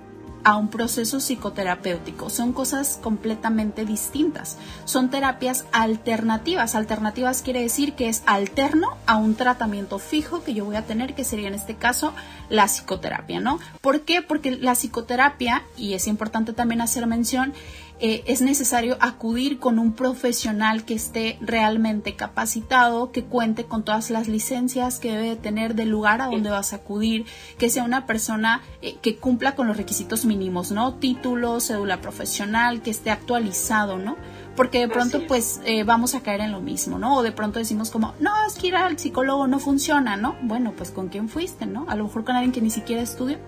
a 0.44 0.56
un 0.56 0.68
proceso 0.68 1.20
psicoterapéutico. 1.20 2.30
Son 2.30 2.54
cosas 2.54 2.98
completamente 3.02 3.84
distintas. 3.84 4.56
Son 4.86 5.10
terapias 5.10 5.66
alternativas. 5.72 6.74
Alternativas 6.74 7.42
quiere 7.42 7.60
decir 7.60 7.92
que 7.96 8.08
es 8.08 8.22
alterno 8.24 8.96
a 9.04 9.18
un 9.18 9.34
tratamiento 9.34 9.98
fijo 9.98 10.42
que 10.42 10.54
yo 10.54 10.64
voy 10.64 10.76
a 10.76 10.86
tener, 10.86 11.14
que 11.14 11.24
sería 11.24 11.48
en 11.48 11.54
este 11.54 11.74
caso 11.74 12.14
la 12.48 12.64
psicoterapia, 12.64 13.40
¿no? 13.40 13.58
¿Por 13.82 14.00
qué? 14.06 14.22
Porque 14.22 14.52
la 14.52 14.74
psicoterapia, 14.74 15.64
y 15.76 15.92
es 15.92 16.06
importante 16.06 16.54
también 16.54 16.80
hacer 16.80 17.06
mención, 17.06 17.52
eh, 17.98 18.24
es 18.26 18.42
necesario 18.42 18.98
acudir 19.00 19.58
con 19.58 19.78
un 19.78 19.94
profesional 19.94 20.84
que 20.84 20.94
esté 20.94 21.38
realmente 21.40 22.14
capacitado, 22.14 23.10
que 23.10 23.24
cuente 23.24 23.64
con 23.64 23.84
todas 23.84 24.10
las 24.10 24.28
licencias 24.28 24.98
que 24.98 25.12
debe 25.12 25.36
tener 25.36 25.74
del 25.74 25.88
lugar 25.88 26.20
a 26.20 26.26
donde 26.26 26.50
vas 26.50 26.74
a 26.74 26.76
acudir, 26.76 27.24
que 27.56 27.70
sea 27.70 27.84
una 27.84 28.04
persona 28.04 28.60
eh, 28.82 28.96
que 29.00 29.16
cumpla 29.16 29.54
con 29.54 29.66
los 29.66 29.78
requisitos 29.78 30.26
mínimos, 30.26 30.72
¿no? 30.72 30.94
Título, 30.96 31.58
cédula 31.58 32.02
profesional, 32.02 32.82
que 32.82 32.90
esté 32.90 33.10
actualizado, 33.10 33.96
¿no? 33.96 34.16
Porque 34.56 34.80
de 34.80 34.88
pronto 34.88 35.26
pues 35.26 35.60
eh, 35.64 35.84
vamos 35.84 36.14
a 36.14 36.20
caer 36.20 36.40
en 36.40 36.52
lo 36.52 36.60
mismo, 36.60 36.98
¿no? 36.98 37.16
O 37.16 37.22
de 37.22 37.32
pronto 37.32 37.58
decimos 37.58 37.90
como, 37.90 38.14
no, 38.20 38.30
es 38.46 38.54
que 38.54 38.66
ir 38.68 38.76
al 38.76 38.98
psicólogo 38.98 39.46
no 39.46 39.58
funciona, 39.58 40.18
¿no? 40.18 40.36
Bueno, 40.42 40.74
pues 40.76 40.90
con 40.90 41.08
quién 41.08 41.30
fuiste, 41.30 41.64
¿no? 41.64 41.86
A 41.88 41.96
lo 41.96 42.04
mejor 42.04 42.24
con 42.24 42.36
alguien 42.36 42.52
que 42.52 42.60
ni 42.60 42.70
siquiera 42.70 43.00
estudió 43.00 43.38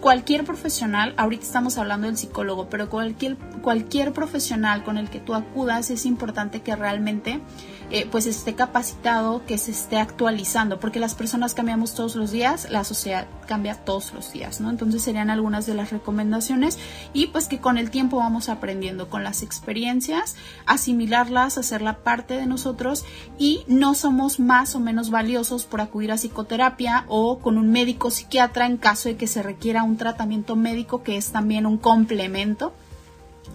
cualquier 0.00 0.44
profesional, 0.44 1.14
ahorita 1.16 1.44
estamos 1.44 1.78
hablando 1.78 2.06
del 2.06 2.16
psicólogo, 2.16 2.68
pero 2.68 2.88
cualquier, 2.88 3.36
cualquier 3.62 4.12
profesional 4.12 4.84
con 4.84 4.98
el 4.98 5.10
que 5.10 5.20
tú 5.20 5.34
acudas 5.34 5.90
es 5.90 6.06
importante 6.06 6.60
que 6.60 6.76
realmente 6.76 7.40
eh, 7.90 8.06
pues 8.10 8.26
esté 8.26 8.54
capacitado, 8.54 9.44
que 9.46 9.56
se 9.56 9.70
esté 9.70 9.96
actualizando, 9.96 10.78
porque 10.78 11.00
las 11.00 11.14
personas 11.14 11.54
cambiamos 11.54 11.94
todos 11.94 12.16
los 12.16 12.30
días, 12.30 12.68
la 12.70 12.84
sociedad 12.84 13.26
cambia 13.46 13.76
todos 13.76 14.12
los 14.12 14.30
días, 14.30 14.60
¿no? 14.60 14.68
Entonces 14.68 15.02
serían 15.02 15.30
algunas 15.30 15.64
de 15.64 15.72
las 15.72 15.90
recomendaciones 15.90 16.78
y 17.14 17.28
pues 17.28 17.48
que 17.48 17.60
con 17.60 17.78
el 17.78 17.90
tiempo 17.90 18.18
vamos 18.18 18.50
aprendiendo 18.50 19.08
con 19.08 19.24
las 19.24 19.42
experiencias, 19.42 20.36
asimilarlas, 20.66 21.56
hacerla 21.56 21.98
parte 21.98 22.34
de 22.34 22.44
nosotros 22.44 23.06
y 23.38 23.64
no 23.68 23.94
somos 23.94 24.38
más 24.38 24.74
o 24.74 24.80
menos 24.80 25.10
valiosos 25.10 25.64
por 25.64 25.80
acudir 25.80 26.12
a 26.12 26.16
psicoterapia 26.16 27.04
o 27.08 27.38
con 27.38 27.56
un 27.56 27.70
médico 27.70 28.10
psiquiatra 28.10 28.66
en 28.66 28.76
caso 28.76 29.08
de 29.08 29.16
que 29.16 29.26
se 29.26 29.42
requiera 29.42 29.82
un 29.82 29.96
tratamiento 29.96 30.56
médico 30.56 31.02
que 31.02 31.16
es 31.16 31.30
también 31.30 31.64
un 31.64 31.78
complemento 31.78 32.74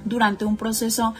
durante 0.05 0.45
un 0.45 0.57
proceso 0.57 1.13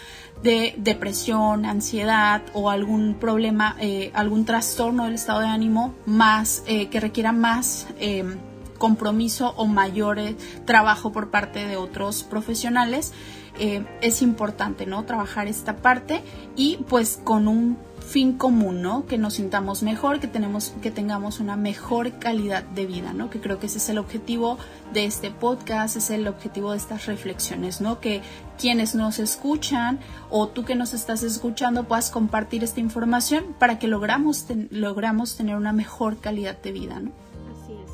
de 0.44 0.76
depresión, 0.78 1.66
ansiedad 1.66 2.42
o 2.54 2.70
algún 2.70 3.16
problema, 3.16 3.78
eh, 3.80 4.12
algún 4.14 4.44
trastorno 4.44 5.06
del 5.06 5.16
estado 5.16 5.40
de 5.40 5.48
ánimo 5.48 5.96
más 6.06 6.64
eh, 6.68 6.90
que 6.90 7.00
requiera 7.00 7.32
más 7.32 7.88
em, 7.98 8.38
compromiso 8.78 9.54
o 9.56 9.66
mayor 9.66 10.20
eh, 10.20 10.36
trabajo 10.66 11.14
por 11.14 11.32
parte 11.32 11.66
de 11.66 11.78
otros 11.78 12.24
profesionales. 12.24 13.14
Es 13.60 14.22
importante, 14.22 14.86
¿no? 14.86 15.04
Trabajar 15.04 15.48
esta 15.48 15.78
parte 15.78 16.24
y 16.56 16.78
pues 16.88 17.20
con 17.24 17.48
un 17.48 17.78
fin 18.04 18.34
común, 18.34 18.82
¿no? 18.82 19.06
Que 19.06 19.18
nos 19.18 19.36
sintamos 19.36 19.82
mejor, 19.82 20.20
que 20.20 20.28
tenemos, 20.28 20.74
que 20.82 20.92
tengamos 20.92 21.40
una 21.40 21.56
mejor 21.56 22.20
calidad 22.20 22.64
de 22.64 22.86
vida, 22.86 23.14
¿no? 23.14 23.30
Que 23.30 23.40
creo 23.40 23.60
que 23.60 23.68
ese 23.68 23.78
es 23.78 23.90
el 23.90 23.98
objetivo 23.98 24.58
de 24.92 25.06
este 25.06 25.32
podcast, 25.32 25.96
es 25.96 26.10
el 26.10 26.28
objetivo 26.28 26.72
de 26.72 26.78
estas 26.78 27.06
reflexiones, 27.06 27.82
¿no? 27.82 28.00
Que 28.00 28.22
quienes 28.60 28.94
nos 28.94 29.20
escuchan 29.20 30.00
o 30.30 30.48
tú 30.48 30.66
que 30.66 30.76
nos 30.76 30.94
estás 30.94 31.24
escuchando 31.24 31.86
puedas 31.86 32.12
compartir 32.12 32.64
esta 32.64 32.80
información 32.80 33.56
para 33.58 33.80
que 33.80 33.88
logramos, 33.88 34.46
logramos 34.70 35.36
tener 35.36 35.56
una 35.56 35.74
mejor 35.74 36.20
calidad 36.20 36.62
de 36.62 36.72
vida, 36.72 37.00
¿no? 37.00 37.23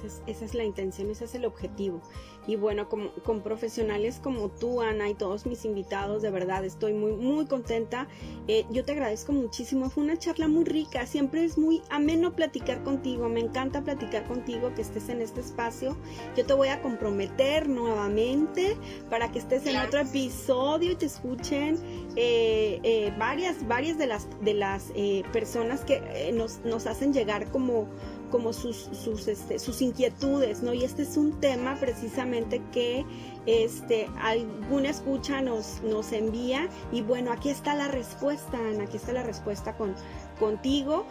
Es, 0.10 0.22
es, 0.26 0.38
esa 0.38 0.45
es 0.45 0.54
la 0.56 0.63
intención, 0.63 1.10
ese 1.10 1.26
es 1.26 1.36
el 1.36 1.45
objetivo. 1.45 2.02
Y 2.48 2.56
bueno, 2.56 2.89
con 2.89 3.41
profesionales 3.41 4.19
como 4.24 4.50
tú, 4.50 4.82
Ana, 4.82 5.08
y 5.08 5.13
todos 5.13 5.45
mis 5.45 5.65
invitados, 5.65 6.24
de 6.24 6.32
verdad 6.32 6.65
estoy 6.65 6.93
muy, 6.93 7.12
muy 7.12 7.45
contenta. 7.45 8.08
Eh, 8.48 8.65
yo 8.72 8.86
te 8.86 8.93
agradezco 8.93 9.34
muchísimo. 9.34 9.89
Fue 9.91 10.04
una 10.04 10.17
charla 10.17 10.48
muy 10.48 10.63
rica. 10.63 11.06
Siempre 11.06 11.43
es 11.43 11.60
muy 11.60 11.84
ameno 11.89 12.36
platicar 12.36 12.84
contigo. 12.84 13.30
Me 13.30 13.39
encanta 13.39 13.84
platicar 13.84 14.26
contigo, 14.26 14.74
que 14.74 14.82
estés 14.82 15.10
en 15.10 15.22
este 15.22 15.41
espacio. 15.41 15.95
Yo 16.36 16.45
te 16.45 16.54
voy 16.54 16.69
a 16.69 16.82
comprometer 16.82 17.69
nuevamente 17.69 18.76
para 19.12 19.32
que 19.32 19.38
estés 19.38 19.67
en 19.67 19.78
otro 19.78 20.00
episodio 20.00 20.93
y 20.93 20.95
te 20.95 21.06
escuchen 21.06 21.78
eh, 22.15 22.80
eh, 22.82 23.13
varias, 23.19 23.67
varias 23.67 24.00
de 24.00 24.08
las, 24.08 24.28
de 24.41 24.54
las 24.56 24.91
personas 25.32 25.82
que 25.82 26.32
nos, 26.34 26.62
nos 26.65 26.88
hacen 26.88 27.13
llegar 27.13 27.52
como 27.52 27.88
como 28.30 28.54
sus, 28.54 28.89
sus, 28.92 29.28
este, 29.28 29.60
sus 29.60 29.82
inquietudes, 29.82 30.63
¿no? 30.63 30.74
Y 30.74 30.84
este 30.84 31.04
es 31.04 31.18
un 31.18 31.39
tema 31.39 31.76
precisamente 31.80 32.62
que 32.72 33.06
este, 33.46 34.10
alguna 34.22 34.89
escucha 34.89 35.42
nos, 35.42 35.82
nos 35.82 36.12
envía 36.12 36.70
y 36.92 37.02
bueno, 37.02 37.32
aquí 37.32 37.50
está 37.50 37.76
la 37.76 37.88
respuesta, 37.88 38.58
Ana, 38.58 38.84
aquí 38.84 38.98
está 38.98 39.13
la 39.13 39.24
respuesta 39.24 39.76
con, 39.76 39.96
contigo. 40.39 41.06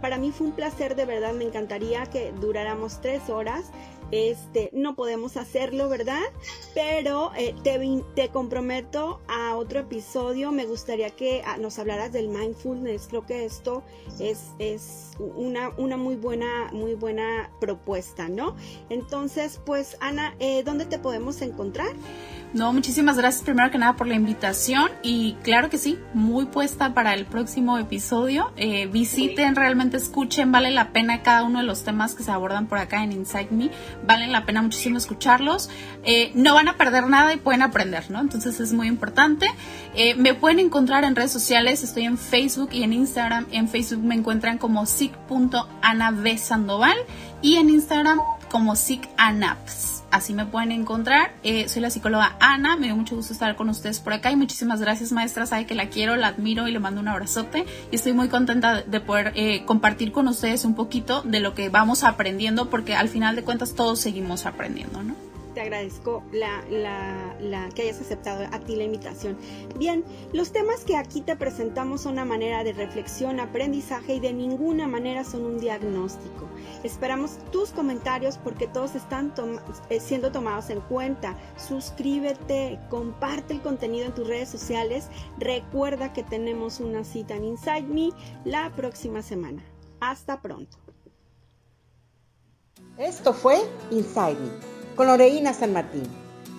Para 0.00 0.18
mí 0.18 0.30
fue 0.30 0.48
un 0.48 0.52
placer, 0.52 0.96
de 0.96 1.04
verdad, 1.04 1.32
me 1.32 1.44
encantaría 1.44 2.06
que 2.06 2.32
duráramos 2.40 3.00
tres 3.00 3.28
horas. 3.28 3.70
Este, 4.10 4.70
no 4.72 4.94
podemos 4.94 5.36
hacerlo, 5.36 5.88
¿verdad? 5.88 6.22
Pero 6.74 7.32
eh, 7.36 7.54
te, 7.62 8.02
te, 8.14 8.28
comprometo 8.30 9.20
a 9.28 9.56
otro 9.56 9.80
episodio. 9.80 10.50
Me 10.50 10.66
gustaría 10.66 11.10
que 11.10 11.42
ah, 11.44 11.58
nos 11.58 11.78
hablaras 11.78 12.12
del 12.12 12.28
mindfulness. 12.28 13.08
Creo 13.08 13.26
que 13.26 13.44
esto 13.44 13.82
es, 14.18 14.52
es 14.58 15.10
una, 15.18 15.70
una, 15.76 15.96
muy 15.96 16.16
buena, 16.16 16.70
muy 16.72 16.94
buena 16.94 17.50
propuesta, 17.60 18.28
¿no? 18.28 18.56
Entonces, 18.88 19.60
pues, 19.64 19.96
Ana, 20.00 20.34
eh, 20.38 20.62
¿dónde 20.64 20.86
te 20.86 20.98
podemos 20.98 21.42
encontrar? 21.42 21.94
No, 22.54 22.72
muchísimas 22.72 23.18
gracias 23.18 23.44
primero 23.44 23.70
que 23.70 23.76
nada 23.76 23.96
por 23.96 24.06
la 24.06 24.14
invitación 24.14 24.90
y 25.02 25.34
claro 25.42 25.68
que 25.68 25.76
sí, 25.76 25.98
muy 26.14 26.46
puesta 26.46 26.94
para 26.94 27.12
el 27.12 27.26
próximo 27.26 27.76
episodio. 27.76 28.52
Eh, 28.56 28.86
visiten, 28.86 29.54
realmente 29.54 29.98
escuchen, 29.98 30.50
vale 30.50 30.70
la 30.70 30.90
pena 30.90 31.22
cada 31.22 31.42
uno 31.42 31.58
de 31.58 31.66
los 31.66 31.84
temas 31.84 32.14
que 32.14 32.22
se 32.22 32.30
abordan 32.30 32.66
por 32.66 32.78
acá 32.78 33.04
en 33.04 33.12
Inside 33.12 33.48
Me, 33.50 33.70
valen 34.06 34.32
la 34.32 34.46
pena 34.46 34.62
muchísimo 34.62 34.96
escucharlos. 34.96 35.68
Eh, 36.04 36.32
no 36.34 36.54
van 36.54 36.68
a 36.68 36.78
perder 36.78 37.06
nada 37.06 37.34
y 37.34 37.36
pueden 37.36 37.60
aprender, 37.60 38.10
¿no? 38.10 38.18
Entonces 38.20 38.60
es 38.60 38.72
muy 38.72 38.88
importante. 38.88 39.46
Eh, 39.94 40.14
me 40.14 40.32
pueden 40.32 40.58
encontrar 40.58 41.04
en 41.04 41.16
redes 41.16 41.32
sociales, 41.32 41.82
estoy 41.82 42.04
en 42.04 42.16
Facebook 42.16 42.70
y 42.72 42.82
en 42.82 42.94
Instagram. 42.94 43.44
En 43.50 43.68
Facebook 43.68 44.02
me 44.02 44.14
encuentran 44.14 44.56
como 44.56 44.86
sic.anabsandoval 44.86 46.96
y 47.42 47.56
en 47.56 47.68
Instagram 47.68 48.20
como 48.48 48.74
sicanaps 48.74 49.97
así 50.10 50.34
me 50.34 50.46
pueden 50.46 50.72
encontrar. 50.72 51.32
Eh, 51.42 51.68
soy 51.68 51.82
la 51.82 51.90
psicóloga 51.90 52.36
Ana, 52.40 52.76
me 52.76 52.86
dio 52.86 52.96
mucho 52.96 53.16
gusto 53.16 53.32
estar 53.32 53.56
con 53.56 53.68
ustedes 53.68 54.00
por 54.00 54.12
acá 54.12 54.30
y 54.30 54.36
muchísimas 54.36 54.80
gracias 54.80 55.12
maestra, 55.12 55.46
sabe 55.46 55.66
que 55.66 55.74
la 55.74 55.88
quiero, 55.88 56.16
la 56.16 56.28
admiro 56.28 56.68
y 56.68 56.72
le 56.72 56.78
mando 56.78 57.00
un 57.00 57.08
abrazote 57.08 57.66
y 57.90 57.96
estoy 57.96 58.12
muy 58.12 58.28
contenta 58.28 58.82
de 58.82 59.00
poder 59.00 59.32
eh, 59.34 59.64
compartir 59.64 60.12
con 60.12 60.28
ustedes 60.28 60.64
un 60.64 60.74
poquito 60.74 61.22
de 61.22 61.40
lo 61.40 61.54
que 61.54 61.68
vamos 61.68 62.04
aprendiendo 62.04 62.70
porque 62.70 62.94
al 62.94 63.08
final 63.08 63.36
de 63.36 63.44
cuentas 63.44 63.74
todos 63.74 64.00
seguimos 64.00 64.46
aprendiendo, 64.46 65.02
¿no? 65.02 65.27
Te 65.54 65.60
agradezco 65.60 66.22
la, 66.32 66.62
que 67.74 67.82
hayas 67.82 68.00
aceptado 68.00 68.44
a 68.50 68.60
ti 68.60 68.76
la 68.76 68.84
invitación. 68.84 69.36
Bien, 69.78 70.04
los 70.32 70.52
temas 70.52 70.84
que 70.84 70.96
aquí 70.96 71.20
te 71.20 71.36
presentamos 71.36 72.02
son 72.02 72.12
una 72.12 72.24
manera 72.24 72.64
de 72.64 72.72
reflexión, 72.72 73.40
aprendizaje 73.40 74.14
y 74.14 74.20
de 74.20 74.32
ninguna 74.32 74.86
manera 74.86 75.24
son 75.24 75.44
un 75.44 75.58
diagnóstico. 75.58 76.48
Esperamos 76.84 77.38
tus 77.50 77.70
comentarios 77.70 78.38
porque 78.38 78.66
todos 78.66 78.94
están 78.94 79.32
eh, 79.90 80.00
siendo 80.00 80.32
tomados 80.32 80.70
en 80.70 80.80
cuenta. 80.82 81.36
Suscríbete, 81.56 82.78
comparte 82.88 83.54
el 83.54 83.60
contenido 83.60 84.06
en 84.06 84.14
tus 84.14 84.26
redes 84.26 84.48
sociales. 84.48 85.08
Recuerda 85.38 86.12
que 86.12 86.22
tenemos 86.22 86.80
una 86.80 87.04
cita 87.04 87.34
en 87.34 87.44
Inside 87.44 87.82
Me 87.82 88.10
la 88.44 88.70
próxima 88.74 89.22
semana. 89.22 89.62
Hasta 90.00 90.40
pronto. 90.40 90.76
Esto 92.96 93.32
fue 93.32 93.58
Inside 93.90 94.36
Me 94.40 94.77
con 94.98 95.06
Loreína 95.06 95.54
San 95.54 95.72
Martín. 95.72 96.02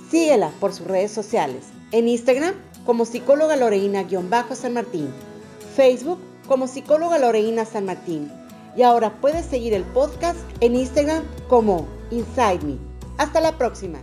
Síguela 0.09 0.49
por 0.61 0.71
sus 0.71 0.87
redes 0.87 1.11
sociales. 1.11 1.65
En 1.91 2.07
Instagram 2.07 2.53
como 2.85 3.03
psicóloga 3.03 3.57
Loreína-San 3.57 4.73
Martín. 4.73 5.09
Facebook 5.75 6.19
como 6.47 6.67
psicóloga 6.67 7.19
Loreína 7.19 7.65
San 7.65 7.83
Martín. 7.83 8.31
Y 8.77 8.83
ahora 8.83 9.19
puedes 9.19 9.45
seguir 9.45 9.73
el 9.73 9.83
podcast 9.83 10.39
en 10.61 10.77
Instagram 10.77 11.21
como 11.49 11.85
Inside 12.11 12.61
Me. 12.63 12.77
Hasta 13.17 13.41
la 13.41 13.57
próxima. 13.57 13.99